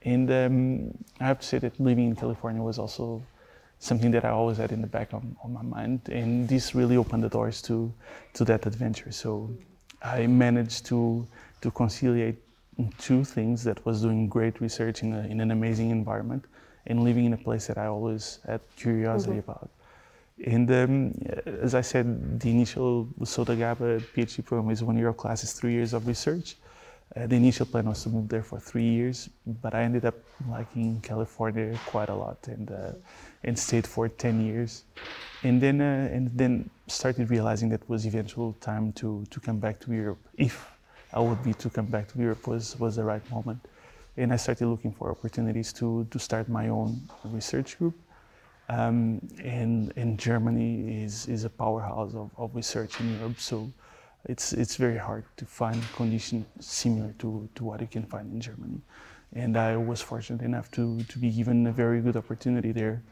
And 0.02 0.30
um, 0.30 1.04
I 1.20 1.26
have 1.26 1.40
to 1.40 1.46
say 1.46 1.58
that 1.58 1.78
living 1.78 2.08
in 2.08 2.16
California 2.16 2.62
was 2.62 2.78
also 2.78 3.22
something 3.78 4.10
that 4.10 4.24
I 4.24 4.30
always 4.30 4.58
had 4.58 4.72
in 4.72 4.80
the 4.80 4.86
back 4.86 5.12
of, 5.12 5.22
of, 5.42 5.50
my 5.50 5.62
mind. 5.62 6.00
And 6.10 6.48
this 6.48 6.74
really 6.74 6.96
opened 6.96 7.22
the 7.22 7.28
doors 7.28 7.62
to, 7.62 7.92
to 8.34 8.44
that 8.44 8.66
adventure. 8.66 9.10
So 9.10 9.50
I 10.02 10.26
managed 10.26 10.86
to, 10.86 11.26
to 11.62 11.70
conciliate 11.70 12.36
two 12.98 13.24
things 13.24 13.64
that 13.64 13.84
was 13.84 14.02
doing 14.02 14.28
great 14.28 14.60
research 14.60 15.02
in, 15.02 15.12
a, 15.12 15.20
in 15.20 15.40
an 15.40 15.50
amazing 15.50 15.90
environment 15.90 16.44
and 16.86 17.04
living 17.04 17.24
in 17.26 17.32
a 17.32 17.36
place 17.36 17.66
that 17.66 17.78
I 17.78 17.86
always 17.86 18.40
had 18.46 18.60
curiosity 18.76 19.32
mm-hmm. 19.32 19.50
about. 19.50 19.70
And 20.46 20.70
um, 20.70 21.12
as 21.46 21.74
I 21.74 21.82
said, 21.82 22.40
the 22.40 22.50
initial 22.50 23.08
Soda 23.24 23.54
GABBA 23.54 24.02
PhD 24.14 24.44
program 24.44 24.70
is 24.70 24.82
one 24.82 24.96
year 24.96 25.08
of 25.08 25.16
classes, 25.16 25.52
three 25.52 25.72
years 25.72 25.92
of 25.92 26.06
research. 26.06 26.56
Uh, 27.16 27.26
the 27.26 27.34
initial 27.34 27.66
plan 27.66 27.88
was 27.88 28.02
to 28.04 28.08
move 28.08 28.28
there 28.28 28.42
for 28.42 28.60
three 28.60 28.88
years, 28.88 29.28
but 29.62 29.74
I 29.74 29.82
ended 29.82 30.04
up 30.04 30.14
liking 30.48 31.00
California 31.00 31.76
quite 31.86 32.08
a 32.08 32.14
lot 32.14 32.38
and 32.46 32.70
uh, 32.70 32.92
and 33.42 33.58
stayed 33.58 33.84
for 33.84 34.08
ten 34.08 34.40
years, 34.40 34.84
and 35.42 35.60
then 35.60 35.80
uh, 35.80 36.08
and 36.12 36.30
then 36.38 36.70
started 36.86 37.28
realizing 37.28 37.68
that 37.70 37.88
was 37.88 38.06
eventual 38.06 38.52
time 38.60 38.92
to 38.92 39.24
to 39.30 39.40
come 39.40 39.58
back 39.58 39.80
to 39.80 39.92
Europe. 39.92 40.20
If 40.36 40.70
I 41.12 41.18
would 41.18 41.42
be 41.42 41.52
to 41.54 41.68
come 41.68 41.86
back 41.86 42.06
to 42.12 42.18
Europe 42.18 42.46
was 42.46 42.78
was 42.78 42.94
the 42.94 43.02
right 43.02 43.28
moment, 43.28 43.58
and 44.16 44.32
I 44.32 44.36
started 44.36 44.68
looking 44.68 44.92
for 44.92 45.10
opportunities 45.10 45.72
to 45.74 46.06
to 46.12 46.18
start 46.18 46.48
my 46.48 46.68
own 46.68 47.00
research 47.24 47.76
group. 47.78 47.94
Um, 48.68 49.20
and 49.42 49.92
and 49.96 50.16
Germany 50.16 51.02
is 51.02 51.26
is 51.26 51.42
a 51.42 51.50
powerhouse 51.50 52.14
of, 52.14 52.30
of 52.36 52.54
research 52.54 53.00
in 53.00 53.18
Europe, 53.18 53.40
so 53.40 53.68
it's 54.26 54.52
it's 54.52 54.76
very 54.76 54.98
hard 54.98 55.24
to 55.36 55.44
find 55.44 55.82
conditions 55.96 56.46
similar 56.60 57.14
to, 57.18 57.48
to 57.54 57.64
what 57.64 57.80
you 57.80 57.86
can 57.86 58.04
find 58.04 58.32
in 58.32 58.40
Germany. 58.40 58.80
And 59.32 59.56
I 59.56 59.76
was 59.76 60.00
fortunate 60.00 60.42
enough 60.42 60.70
to, 60.72 61.02
to 61.04 61.18
be 61.18 61.30
given 61.30 61.66
a 61.66 61.72
very 61.72 62.00
good 62.00 62.16
opportunity 62.16 62.72
there 62.72 63.02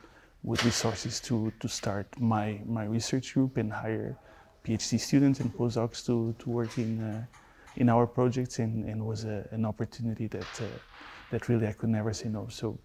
with 0.42 0.64
resources 0.64 1.20
to, 1.20 1.52
to 1.60 1.68
start 1.68 2.06
my, 2.18 2.60
my 2.66 2.84
research 2.84 3.34
group 3.34 3.56
and 3.56 3.72
hire 3.72 4.16
PhD 4.64 4.98
students 4.98 5.40
and 5.40 5.54
postdocs 5.54 6.04
to, 6.06 6.34
to 6.40 6.50
work 6.50 6.76
in, 6.76 7.00
uh, 7.00 7.24
in 7.76 7.88
our 7.88 8.06
projects 8.06 8.58
and, 8.58 8.84
and 8.84 9.04
was 9.04 9.24
a, 9.24 9.46
an 9.52 9.64
opportunity 9.64 10.26
that, 10.26 10.60
uh, 10.60 10.64
that 11.30 11.48
really 11.48 11.66
I 11.66 11.72
could 11.72 11.90
never 11.90 12.12
say 12.12 12.28
no. 12.28 12.48
So 12.50 12.78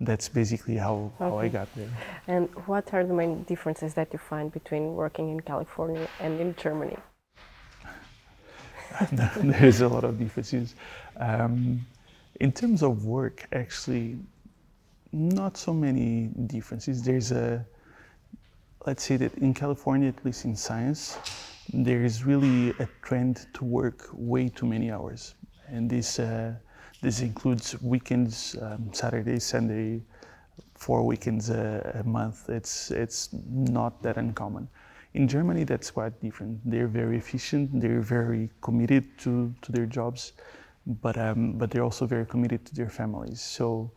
that's 0.00 0.28
basically 0.28 0.76
how, 0.76 1.10
okay. 1.20 1.30
how 1.30 1.38
I 1.38 1.48
got 1.48 1.68
there. 1.74 1.88
And 2.28 2.48
what 2.66 2.92
are 2.94 3.04
the 3.04 3.14
main 3.14 3.42
differences 3.44 3.94
that 3.94 4.12
you 4.12 4.18
find 4.18 4.52
between 4.52 4.94
working 4.94 5.30
in 5.30 5.40
California 5.40 6.06
and 6.20 6.40
in 6.40 6.54
Germany? 6.54 6.96
there's 9.42 9.80
a 9.80 9.88
lot 9.88 10.04
of 10.04 10.18
differences. 10.18 10.74
Um, 11.18 11.86
in 12.40 12.52
terms 12.52 12.82
of 12.82 13.04
work, 13.04 13.46
actually, 13.52 14.18
not 15.12 15.56
so 15.56 15.72
many 15.72 16.30
differences. 16.46 17.02
There's 17.02 17.32
a, 17.32 17.64
let's 18.86 19.02
say 19.02 19.16
that 19.16 19.34
in 19.38 19.54
California, 19.54 20.08
at 20.08 20.24
least 20.24 20.44
in 20.44 20.56
science, 20.56 21.18
there 21.72 22.04
is 22.04 22.24
really 22.24 22.70
a 22.78 22.88
trend 23.02 23.46
to 23.54 23.64
work 23.64 24.08
way 24.12 24.48
too 24.48 24.66
many 24.66 24.90
hours, 24.90 25.34
and 25.68 25.90
this 25.90 26.18
uh, 26.18 26.54
this 27.02 27.20
includes 27.20 27.80
weekends, 27.82 28.56
um, 28.62 28.90
Saturday, 28.92 29.38
Sunday, 29.38 30.02
four 30.74 31.04
weekends 31.04 31.50
a, 31.50 32.00
a 32.00 32.04
month. 32.04 32.48
It's 32.48 32.90
it's 32.90 33.30
not 33.48 34.02
that 34.02 34.16
uncommon. 34.16 34.68
In 35.16 35.26
Germany, 35.26 35.64
that's 35.64 35.90
quite 35.90 36.20
different. 36.20 36.60
They're 36.70 36.92
very 37.02 37.16
efficient. 37.16 37.80
They're 37.80 38.02
very 38.02 38.50
committed 38.60 39.04
to, 39.20 39.54
to 39.62 39.72
their 39.72 39.86
jobs, 39.86 40.34
but 41.02 41.16
um, 41.16 41.52
but 41.58 41.70
they're 41.70 41.86
also 41.90 42.04
very 42.06 42.26
committed 42.26 42.66
to 42.66 42.74
their 42.74 42.90
families. 42.90 43.40
So 43.40 43.90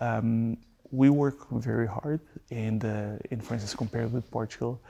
um, 0.00 0.56
we 0.90 1.10
work 1.10 1.48
very 1.50 1.86
hard, 1.86 2.20
and 2.50 2.84
uh, 2.84 3.30
in 3.30 3.40
for 3.40 3.54
instance, 3.54 3.74
compared 3.74 4.12
with 4.12 4.28
Portugal, 4.32 4.80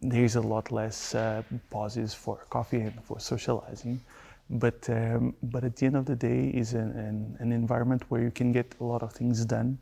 there's 0.00 0.36
a 0.36 0.40
lot 0.40 0.70
less 0.70 1.14
uh, 1.16 1.42
pauses 1.68 2.14
for 2.14 2.36
coffee 2.48 2.82
and 2.88 2.94
for 3.02 3.18
socializing. 3.18 4.00
But 4.48 4.88
um, 4.88 5.34
but 5.42 5.64
at 5.64 5.74
the 5.76 5.86
end 5.86 5.96
of 5.96 6.04
the 6.06 6.16
day, 6.16 6.40
is 6.54 6.74
an, 6.74 6.90
an, 7.08 7.36
an 7.40 7.50
environment 7.52 8.02
where 8.08 8.22
you 8.22 8.30
can 8.30 8.52
get 8.52 8.72
a 8.80 8.84
lot 8.84 9.02
of 9.02 9.12
things 9.12 9.44
done 9.44 9.78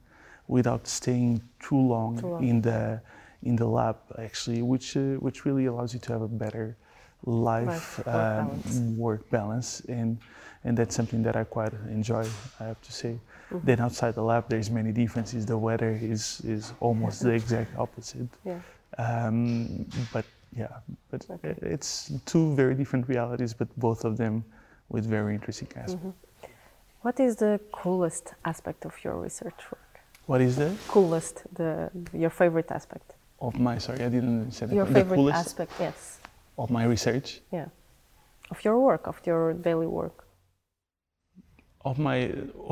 without 0.49 0.87
staying 0.87 1.43
too 1.61 1.81
long, 1.95 2.19
too 2.21 2.27
long. 2.27 2.49
in 2.49 2.63
the 2.63 3.03
in 3.43 3.57
the 3.57 3.67
lab 3.67 3.97
actually, 4.19 4.63
which 4.63 4.97
uh, 4.97 5.17
which 5.27 5.45
really 5.45 5.67
allows 5.67 5.95
you 5.95 6.01
to 6.01 6.13
have 6.13 6.23
a 6.23 6.29
better 6.29 6.77
life, 7.25 7.99
work, 7.99 8.07
um, 8.09 8.13
balance. 8.15 8.79
work, 8.97 9.31
balance. 9.31 9.81
and 9.89 10.19
and 10.65 10.77
that's 10.77 10.95
something 10.95 11.23
that 11.25 11.37
I 11.37 11.45
quite 11.45 11.73
enjoy. 11.89 12.25
I 12.61 12.65
have 12.65 12.81
to 12.83 12.93
say. 12.93 13.19
Mm-hmm. 13.51 13.67
Then 13.67 13.81
outside 13.81 14.15
the 14.15 14.23
lab, 14.23 14.49
there's 14.49 14.71
many 14.71 14.93
differences. 14.93 15.45
The 15.47 15.59
weather 15.59 15.99
is 16.01 16.41
is 16.45 16.73
almost 16.81 17.23
the 17.23 17.31
exact 17.31 17.77
opposite. 17.79 18.29
Yeah. 18.45 18.61
Um, 18.99 19.87
but 20.13 20.25
yeah, 20.57 20.69
but 21.11 21.27
okay. 21.31 21.55
it's 21.63 22.13
two 22.27 22.55
very 22.55 22.75
different 22.75 23.09
realities, 23.09 23.55
but 23.55 23.69
both 23.79 24.05
of 24.05 24.17
them 24.17 24.45
with 24.89 25.05
very 25.07 25.35
interesting 25.35 25.69
aspects. 25.77 25.95
Mm-hmm. 25.95 26.47
What 27.01 27.19
is 27.19 27.37
the 27.37 27.59
coolest 27.73 28.35
aspect 28.45 28.85
of 28.85 28.93
your 29.03 29.17
research 29.17 29.61
work? 29.73 29.93
What 30.27 30.41
is 30.41 30.57
the 30.57 30.77
coolest, 30.87 31.43
the 31.53 31.91
your 32.13 32.31
favorite 32.31 32.71
aspect? 32.71 33.15
Of 33.47 33.59
my 33.59 33.75
sorry, 33.79 34.01
I 34.09 34.09
didn't 34.17 34.41
understand 34.43 34.73
Your 34.73 34.87
favorite 34.87 35.31
aspect, 35.43 35.73
yes. 35.87 35.99
Of 36.63 36.69
my 36.71 36.85
research. 36.95 37.29
Yeah. 37.59 37.69
of 38.53 38.59
your 38.67 38.79
work, 38.89 39.03
of 39.13 39.19
your 39.31 39.43
daily 39.69 39.87
work? 40.01 40.17
Of 41.91 41.99
my 41.99 42.19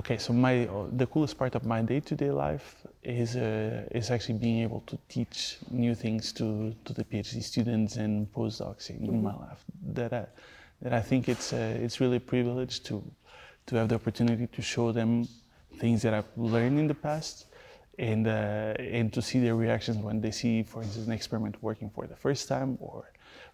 okay, 0.01 0.19
so 0.19 0.33
my 0.33 0.55
the 1.01 1.07
coolest 1.13 1.35
part 1.41 1.55
of 1.59 1.63
my 1.73 1.81
day-to-day 1.83 2.31
life 2.47 2.67
is 3.03 3.31
uh, 3.35 3.99
is 4.01 4.07
actually 4.15 4.39
being 4.47 4.59
able 4.67 4.83
to 4.91 4.97
teach 5.15 5.39
new 5.83 5.95
things 6.05 6.33
to 6.39 6.47
to 6.85 6.91
the 6.99 7.05
PhD 7.11 7.43
students 7.43 7.93
and 7.97 8.13
postdocs 8.37 8.85
in, 8.91 8.97
Mm-hmm. 9.01 9.23
my 9.31 9.35
life. 9.47 9.63
That 9.99 10.13
I, 10.13 10.25
that 10.83 10.93
I 11.01 11.03
think 11.09 11.23
it's 11.29 11.49
uh, 11.53 11.85
it's 11.85 11.97
really 12.03 12.19
a 12.25 12.27
privilege 12.35 12.75
to 12.89 12.95
to 13.67 13.73
have 13.79 13.89
the 13.89 13.97
opportunity 13.97 14.47
to 14.57 14.63
show 14.63 14.93
them 14.93 15.11
things 15.83 15.99
that 16.03 16.13
I've 16.15 16.31
learned 16.37 16.79
in 16.83 16.87
the 16.87 17.01
past 17.09 17.47
and 18.01 18.27
uh, 18.27 18.75
and 18.99 19.13
to 19.13 19.21
see 19.21 19.39
their 19.39 19.55
reactions 19.55 19.99
when 19.99 20.21
they 20.23 20.31
see, 20.31 20.63
for 20.63 20.83
instance, 20.83 21.07
an 21.07 21.13
experiment 21.13 21.63
working 21.63 21.91
for 21.91 22.07
the 22.07 22.17
first 22.17 22.49
time, 22.49 22.79
or 22.81 23.05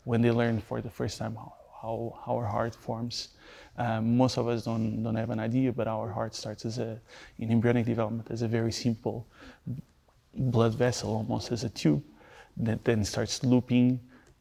when 0.04 0.22
they 0.22 0.30
learn 0.30 0.60
for 0.60 0.80
the 0.80 0.90
first 0.90 1.18
time 1.18 1.34
how 1.34 1.52
how, 1.82 2.18
how 2.24 2.36
our 2.36 2.46
heart 2.46 2.74
forms. 2.74 3.28
Um, 3.76 4.16
most 4.16 4.38
of 4.38 4.46
us 4.48 4.64
don't 4.64 5.02
don't 5.02 5.16
have 5.16 5.30
an 5.30 5.40
idea, 5.40 5.72
but 5.72 5.88
our 5.88 6.08
heart 6.08 6.34
starts 6.34 6.64
as 6.64 6.78
a 6.78 7.00
in 7.40 7.50
embryonic 7.50 7.86
development 7.86 8.30
as 8.30 8.42
a 8.42 8.48
very 8.48 8.72
simple 8.72 9.26
blood 10.34 10.74
vessel, 10.74 11.10
almost 11.10 11.50
as 11.50 11.64
a 11.64 11.68
tube, 11.68 12.02
that 12.56 12.84
then 12.84 13.04
starts 13.04 13.42
looping, 13.42 13.98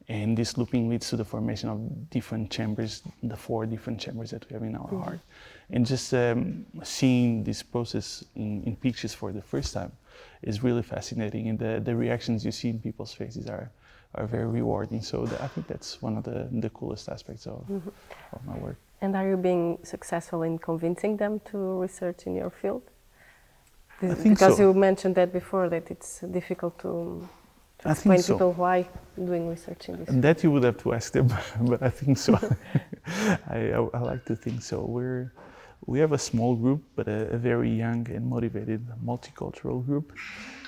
and 0.07 0.37
this 0.37 0.55
looping 0.55 0.87
leads 0.87 1.09
to 1.09 1.17
the 1.17 1.25
formation 1.25 1.67
of 1.67 2.09
different 2.11 2.51
chambers, 2.51 3.01
the 3.23 3.35
four 3.35 3.65
different 3.65 3.99
chambers 3.99 4.29
that 4.29 4.47
we 4.47 4.53
have 4.53 4.63
in 4.63 4.75
our 4.75 4.87
heart. 4.87 5.19
And 5.69 5.85
just 5.85 6.13
um, 6.13 6.65
seeing 6.83 7.43
this 7.43 7.63
process 7.63 8.23
in, 8.35 8.63
in 8.63 8.75
pictures 8.75 9.13
for 9.13 9.31
the 9.31 9.41
first 9.41 9.73
time 9.73 9.91
is 10.41 10.63
really 10.63 10.83
fascinating, 10.83 11.49
and 11.49 11.57
the, 11.57 11.81
the 11.83 11.95
reactions 11.95 12.45
you 12.45 12.51
see 12.51 12.69
in 12.69 12.79
people's 12.79 13.13
faces 13.13 13.47
are, 13.47 13.71
are 14.13 14.27
very 14.27 14.45
rewarding. 14.45 15.01
So 15.01 15.25
the, 15.25 15.41
I 15.43 15.47
think 15.47 15.67
that's 15.67 16.01
one 16.01 16.17
of 16.17 16.23
the, 16.23 16.47
the 16.51 16.69
coolest 16.69 17.09
aspects 17.09 17.47
of, 17.47 17.65
of 18.33 18.45
my 18.45 18.55
work. 18.57 18.77
And 19.01 19.15
are 19.15 19.27
you 19.27 19.37
being 19.37 19.79
successful 19.83 20.43
in 20.43 20.57
convincing 20.59 21.17
them 21.17 21.41
to 21.51 21.57
research 21.57 22.27
in 22.27 22.35
your 22.35 22.49
field? 22.49 22.83
I 24.01 24.13
think 24.13 24.35
because 24.37 24.57
so. 24.57 24.63
you 24.63 24.73
mentioned 24.73 25.15
that 25.15 25.31
before 25.31 25.69
that 25.69 25.89
it's 25.89 26.19
difficult 26.19 26.77
to, 26.79 27.27
to 27.79 27.87
I 27.87 27.91
explain 27.91 28.17
think 28.17 28.25
so. 28.25 28.33
people 28.33 28.53
why 28.53 28.87
doing 29.17 29.47
research 29.47 29.89
in 29.89 29.99
this. 29.99 30.09
And 30.09 30.23
that 30.23 30.43
you 30.43 30.51
would 30.51 30.63
have 30.63 30.77
to 30.79 30.93
ask 30.93 31.13
them, 31.13 31.27
but 31.61 31.81
I 31.81 31.89
think 31.89 32.17
so. 32.17 32.33
I, 33.49 33.71
I, 33.71 33.87
I 33.93 33.99
like 33.99 34.25
to 34.25 34.35
think 34.35 34.61
so. 34.61 34.81
We're 34.81 35.31
we 35.87 35.99
have 35.99 36.11
a 36.13 36.17
small 36.17 36.55
group, 36.55 36.83
but 36.95 37.07
a, 37.07 37.29
a 37.33 37.37
very 37.37 37.69
young 37.69 38.09
and 38.09 38.27
motivated 38.27 38.85
multicultural 39.03 39.85
group, 39.85 40.13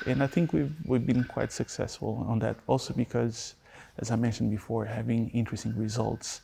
and 0.06 0.21
I 0.21 0.27
think 0.27 0.53
we've 0.53 0.73
we've 0.86 1.06
been 1.06 1.23
quite 1.23 1.51
successful 1.51 2.25
on 2.27 2.39
that. 2.39 2.58
Also 2.67 2.93
because, 2.93 3.56
as 3.97 4.12
I 4.12 4.15
mentioned 4.15 4.51
before, 4.51 4.86
having 4.86 5.30
interesting 5.32 5.75
results 5.77 6.41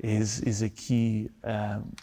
is 0.00 0.40
is 0.40 0.62
a 0.62 0.68
key. 0.68 1.30
Um, 1.44 1.94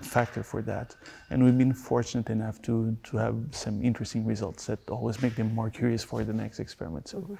factor 0.00 0.42
for 0.42 0.62
that 0.62 0.96
and 1.28 1.44
we've 1.44 1.58
been 1.58 1.74
fortunate 1.74 2.30
enough 2.30 2.62
to 2.62 2.96
to 3.02 3.18
have 3.18 3.36
some 3.50 3.84
interesting 3.84 4.24
results 4.24 4.64
that 4.64 4.78
always 4.88 5.20
make 5.20 5.34
them 5.36 5.54
more 5.54 5.68
curious 5.68 6.02
for 6.02 6.24
the 6.24 6.32
next 6.32 6.60
experiment 6.60 7.06
so 7.06 7.38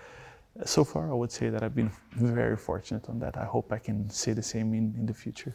so 0.64 0.84
far, 0.84 1.10
I 1.10 1.14
would 1.14 1.30
say 1.30 1.50
that 1.50 1.62
I've 1.62 1.74
been 1.74 1.90
very 2.12 2.56
fortunate 2.56 3.08
on 3.08 3.18
that. 3.18 3.36
I 3.36 3.44
hope 3.44 3.72
I 3.72 3.78
can 3.78 4.08
say 4.08 4.32
the 4.32 4.42
same 4.42 4.72
in, 4.72 4.94
in 4.98 5.06
the 5.06 5.12
future. 5.12 5.54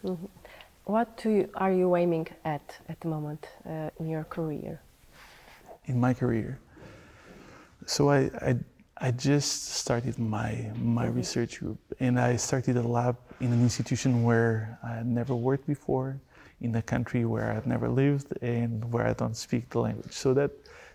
What 0.86 1.18
do 1.18 1.30
you, 1.30 1.50
are 1.56 1.72
you 1.72 1.96
aiming 1.96 2.28
at 2.44 2.76
at 2.90 3.00
the 3.00 3.08
moment 3.08 3.48
uh, 3.66 3.90
in 4.00 4.10
your 4.10 4.24
career? 4.24 4.82
In 5.86 6.00
my 6.00 6.14
career, 6.14 6.60
so 7.86 8.10
I, 8.10 8.30
I, 8.42 8.56
I 8.98 9.12
just 9.12 9.74
started 9.76 10.20
my, 10.20 10.72
my 10.76 11.08
research 11.08 11.60
group 11.60 11.80
and 12.00 12.20
I 12.20 12.36
started 12.36 12.78
a 12.78 12.82
lab 12.82 13.18
in 13.40 13.52
an 13.52 13.62
institution 13.62 14.24
where 14.24 14.78
I 14.84 14.96
had 14.96 15.08
never 15.08 15.36
worked 15.36 15.68
before, 15.68 16.20
in 16.62 16.76
a 16.76 16.82
country 16.82 17.26
where 17.26 17.50
I 17.50 17.56
had 17.56 17.66
never 17.66 17.90
lived 17.90 18.38
and 18.42 18.92
where 18.94 19.08
I 19.08 19.14
don't 19.14 19.36
speak 19.36 19.70
the 19.70 19.80
language. 19.80 20.14
So 20.14 20.34
that, 20.36 20.52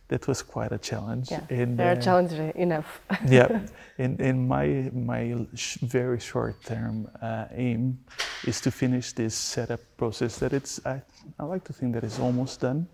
that 0.09 0.27
was 0.29 0.43
quite 0.43 0.73
a 0.73 0.79
challenge. 0.79 1.31
Yeah, 1.31 1.41
And, 1.51 1.79
they 1.79 1.89
are 1.89 1.99
uh, 1.99 2.01
challenging 2.01 2.53
enough. 2.55 3.01
yeah, 3.29 3.61
and, 3.99 4.21
and 4.21 4.49
my 4.49 4.91
my 4.93 5.47
sh- 5.55 5.79
very 5.83 6.21
short 6.21 6.63
term 6.65 7.09
uh, 7.21 7.47
aim 7.53 7.99
is 8.45 8.61
to 8.61 8.71
finish 8.71 9.13
this 9.13 9.35
setup 9.35 9.81
process. 9.97 10.39
That 10.39 10.53
it's 10.53 10.85
I, 10.87 11.03
I 11.39 11.45
like 11.45 11.65
to 11.65 11.73
think 11.73 11.95
that 11.95 12.05
it's 12.05 12.21
almost 12.21 12.61
done, 12.61 12.87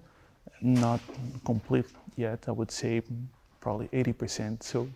not 0.63 1.01
complete 1.45 1.87
yet. 2.17 2.45
I 2.49 2.53
would 2.53 2.71
say 2.71 3.03
probably 3.61 3.89
eighty 3.93 4.13
percent. 4.13 4.63
So 4.63 4.89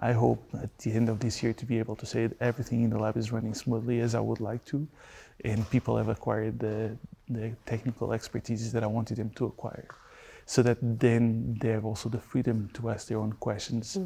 I 0.00 0.12
hope 0.12 0.42
at 0.62 0.76
the 0.78 0.92
end 0.92 1.08
of 1.10 1.20
this 1.20 1.42
year 1.42 1.52
to 1.52 1.66
be 1.66 1.78
able 1.78 1.96
to 1.96 2.06
say 2.06 2.26
that 2.28 2.40
everything 2.40 2.82
in 2.82 2.90
the 2.90 2.98
lab 2.98 3.16
is 3.16 3.30
running 3.30 3.54
smoothly 3.54 4.00
as 4.00 4.14
I 4.14 4.20
would 4.20 4.40
like 4.40 4.64
to, 4.66 4.88
and 5.44 5.68
people 5.70 5.98
have 5.98 6.08
acquired 6.08 6.58
the 6.58 6.96
the 7.28 7.52
technical 7.66 8.14
expertise 8.14 8.72
that 8.72 8.82
I 8.82 8.86
wanted 8.86 9.18
them 9.18 9.30
to 9.36 9.44
acquire 9.46 9.88
so 10.52 10.62
that 10.62 10.76
then 10.82 11.56
they 11.62 11.70
have 11.70 11.86
also 11.86 12.10
the 12.10 12.18
freedom 12.18 12.68
to 12.74 12.90
ask 12.90 13.08
their 13.08 13.18
own 13.18 13.32
questions 13.40 13.96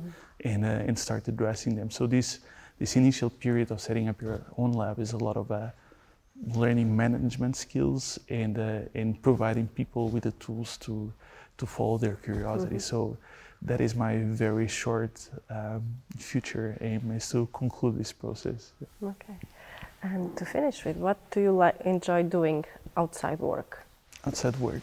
and, 0.44 0.64
uh, 0.64 0.86
and 0.88 0.96
start 0.96 1.26
addressing 1.26 1.74
them. 1.74 1.90
So 1.90 2.06
this 2.06 2.38
this 2.78 2.94
initial 2.94 3.30
period 3.30 3.70
of 3.72 3.80
setting 3.80 4.06
up 4.08 4.22
your 4.22 4.38
own 4.56 4.72
lab 4.72 4.98
is 5.00 5.12
a 5.12 5.16
lot 5.16 5.36
of 5.36 5.50
uh, 5.50 5.70
learning 6.54 6.94
management 6.94 7.56
skills 7.56 8.20
and 8.28 8.58
uh, 8.58 9.00
and 9.00 9.20
providing 9.28 9.66
people 9.80 10.04
with 10.14 10.22
the 10.22 10.34
tools 10.44 10.76
to 10.86 11.12
to 11.58 11.66
follow 11.66 11.98
their 11.98 12.16
curiosity. 12.26 12.78
So 12.78 13.16
that 13.62 13.80
is 13.80 13.94
my 13.96 14.12
very 14.46 14.68
short 14.68 15.14
um, 15.50 15.82
future 16.16 16.76
aim 16.80 17.10
is 17.10 17.28
to 17.30 17.48
conclude 17.60 17.98
this 17.98 18.12
process. 18.12 18.72
Okay. 19.02 19.38
And 20.02 20.36
to 20.36 20.44
finish 20.44 20.84
with, 20.84 20.96
what 20.96 21.18
do 21.32 21.40
you 21.40 21.52
li- 21.62 21.80
enjoy 21.84 22.22
doing 22.22 22.64
outside 22.96 23.40
work? 23.40 23.86
outside 24.26 24.56
work. 24.56 24.82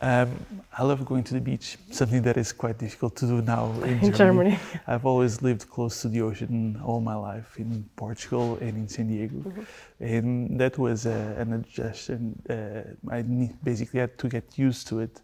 Um, 0.00 0.44
I 0.76 0.82
love 0.82 1.04
going 1.04 1.22
to 1.24 1.34
the 1.34 1.40
beach, 1.40 1.78
something 1.90 2.22
that 2.22 2.36
is 2.36 2.52
quite 2.52 2.78
difficult 2.78 3.14
to 3.16 3.26
do 3.26 3.42
now 3.42 3.72
in, 3.84 4.00
In 4.00 4.12
Germany. 4.12 4.58
I've 4.86 5.06
always 5.06 5.40
lived 5.40 5.68
close 5.70 6.02
to 6.02 6.08
the 6.08 6.20
ocean 6.22 6.80
all 6.84 7.00
my 7.00 7.14
life 7.14 7.56
in 7.58 7.88
Portugal 7.94 8.58
and 8.60 8.76
in 8.76 8.88
San 8.88 9.06
Diego. 9.06 9.52
And 10.00 10.58
that 10.60 10.78
was 10.78 11.06
uh, 11.06 11.36
an 11.38 11.52
adjustment. 11.52 12.44
Uh, 12.50 12.82
I 13.08 13.22
ne- 13.22 13.54
basically 13.62 14.00
had 14.00 14.18
to 14.18 14.28
get 14.28 14.58
used 14.58 14.88
to 14.88 15.00
it. 15.00 15.20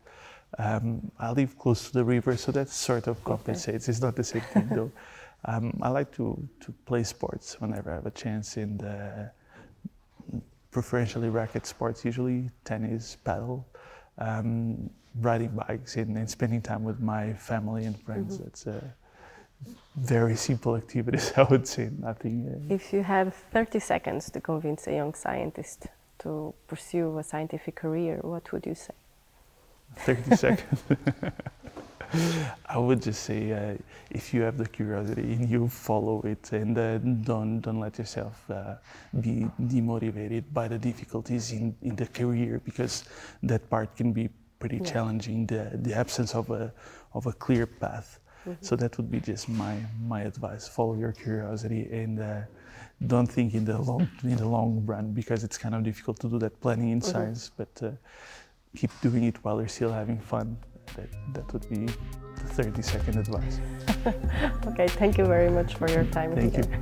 Um, 0.59 1.11
I 1.19 1.33
live 1.33 1.59
close 1.59 1.89
to 1.89 1.93
the 1.93 2.05
river, 2.05 2.37
so 2.37 2.53
that 2.53 2.69
sort 2.69 3.07
of 3.07 3.23
compensates. 3.25 3.89
It's 3.89 4.01
not 4.01 4.15
the 4.17 4.25
same 4.25 4.43
thing 4.43 4.69
though. 4.73 4.93
Um, 5.47 5.79
I 5.83 5.89
like 5.89 6.13
to, 6.17 6.49
to 6.61 6.73
play 6.85 7.03
sports 7.03 7.61
whenever 7.61 7.91
I 7.91 7.95
have 7.97 8.07
a 8.07 8.11
chance, 8.11 8.57
and 8.57 8.83
uh, 8.85 9.25
preferentially 10.71 11.29
racket 11.29 11.67
sports, 11.67 12.05
usually 12.05 12.51
tennis, 12.65 13.17
paddle, 13.25 13.67
um, 14.21 14.91
riding 15.21 15.51
bikes, 15.51 15.97
and, 15.97 16.17
and 16.17 16.29
spending 16.31 16.63
time 16.63 16.85
with 16.85 17.01
my 17.01 17.33
family 17.35 17.85
and 17.85 18.01
friends. 18.01 18.39
That's 18.39 18.67
uh, 18.67 18.81
very 19.97 20.37
simple 20.37 20.77
activities, 20.77 21.33
I 21.37 21.43
would 21.43 21.67
say. 21.67 21.91
Nothing. 21.99 22.37
Uh, 22.71 22.75
If 22.75 22.93
you 22.93 23.03
had 23.03 23.35
30 23.53 23.79
seconds 23.81 24.31
to 24.31 24.41
convince 24.41 24.87
a 24.87 24.93
young 24.93 25.15
scientist 25.15 25.87
to 26.21 26.55
pursue 26.69 27.19
a 27.19 27.23
scientific 27.23 27.75
career, 27.75 28.19
what 28.23 28.53
would 28.53 28.67
you 28.67 28.75
say? 28.75 28.95
30 29.97 30.37
seconds. 30.37 30.83
I 32.67 32.79
would 32.79 33.03
just 33.03 33.23
say, 33.23 33.53
uh, 33.53 33.77
if 34.11 34.35
you 34.35 34.43
have 34.43 34.57
the 34.57 34.67
curiosity 34.69 35.23
and 35.35 35.49
you 35.55 35.69
follow 35.69 36.23
it, 36.23 36.53
and 36.53 36.77
uh, 36.77 36.99
don't 36.99 37.61
don't 37.61 37.81
let 37.81 37.99
yourself 37.99 38.51
uh, 38.51 38.75
be 39.21 39.47
demotivated 39.61 40.45
by 40.53 40.69
the 40.69 40.79
difficulties 40.79 41.53
in, 41.53 41.75
in 41.83 41.97
the 41.97 42.07
career, 42.07 42.61
because 42.65 43.05
that 43.43 43.69
part 43.71 43.97
can 43.97 44.13
be 44.13 44.29
pretty 44.59 44.79
Yeah. 44.79 44.93
challenging. 44.93 45.47
The 45.47 45.71
the 45.75 45.95
absence 45.95 46.35
of 46.35 46.51
a 46.51 46.73
of 47.15 47.27
a 47.27 47.33
clear 47.33 47.67
path. 47.67 48.19
So 48.63 48.75
that 48.77 48.97
would 48.97 49.11
be 49.11 49.21
just 49.21 49.49
my 49.49 49.77
my 50.09 50.23
advice. 50.23 50.67
Follow 50.69 50.95
your 50.95 51.13
curiosity 51.13 51.89
and. 51.93 52.19
Uh, 52.21 52.41
don't 53.07 53.27
think 53.33 53.55
in 53.55 53.65
the 53.65 53.79
long 53.79 54.07
in 54.25 54.37
the 54.37 54.47
long 54.47 54.85
run 54.85 55.13
because 55.13 55.43
it's 55.43 55.57
kind 55.57 55.75
of 55.75 55.83
difficult 55.83 56.19
to 56.21 56.29
do 56.29 56.39
that 56.39 56.61
planning 56.61 56.91
in 56.91 57.01
science. 57.01 57.51
But 57.57 57.69
uh, 57.83 57.93
keep 58.77 58.91
doing 59.01 59.25
it 59.25 59.43
while 59.43 59.59
you're 59.59 59.69
still 59.69 59.91
having 59.93 60.19
fun. 60.21 60.59
That, 60.97 61.09
that 61.35 61.53
would 61.53 61.69
be 61.69 61.87
the 61.87 62.63
30 62.63 62.83
second 62.83 63.19
advice. 63.19 63.61
Okay, 64.67 64.89
thank 64.89 65.19
you 65.19 65.27
very 65.27 65.51
much 65.51 65.75
for 65.75 65.89
your 65.91 66.05
time 66.05 66.33
Thank 66.35 66.57
you. 66.57 66.65
here. 66.65 66.81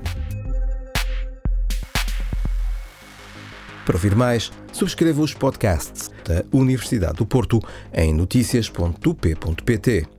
Para 3.85 3.97
ouvir 3.97 4.15
mais, 4.15 4.53
subscreva 4.71 5.23
os 5.23 5.33
podcasts 5.33 6.11
da 6.23 6.45
Universidade 6.53 7.15
do 7.15 7.27
Porto 7.27 7.59
em 7.93 8.13
notícias.up.pt. 8.13 10.18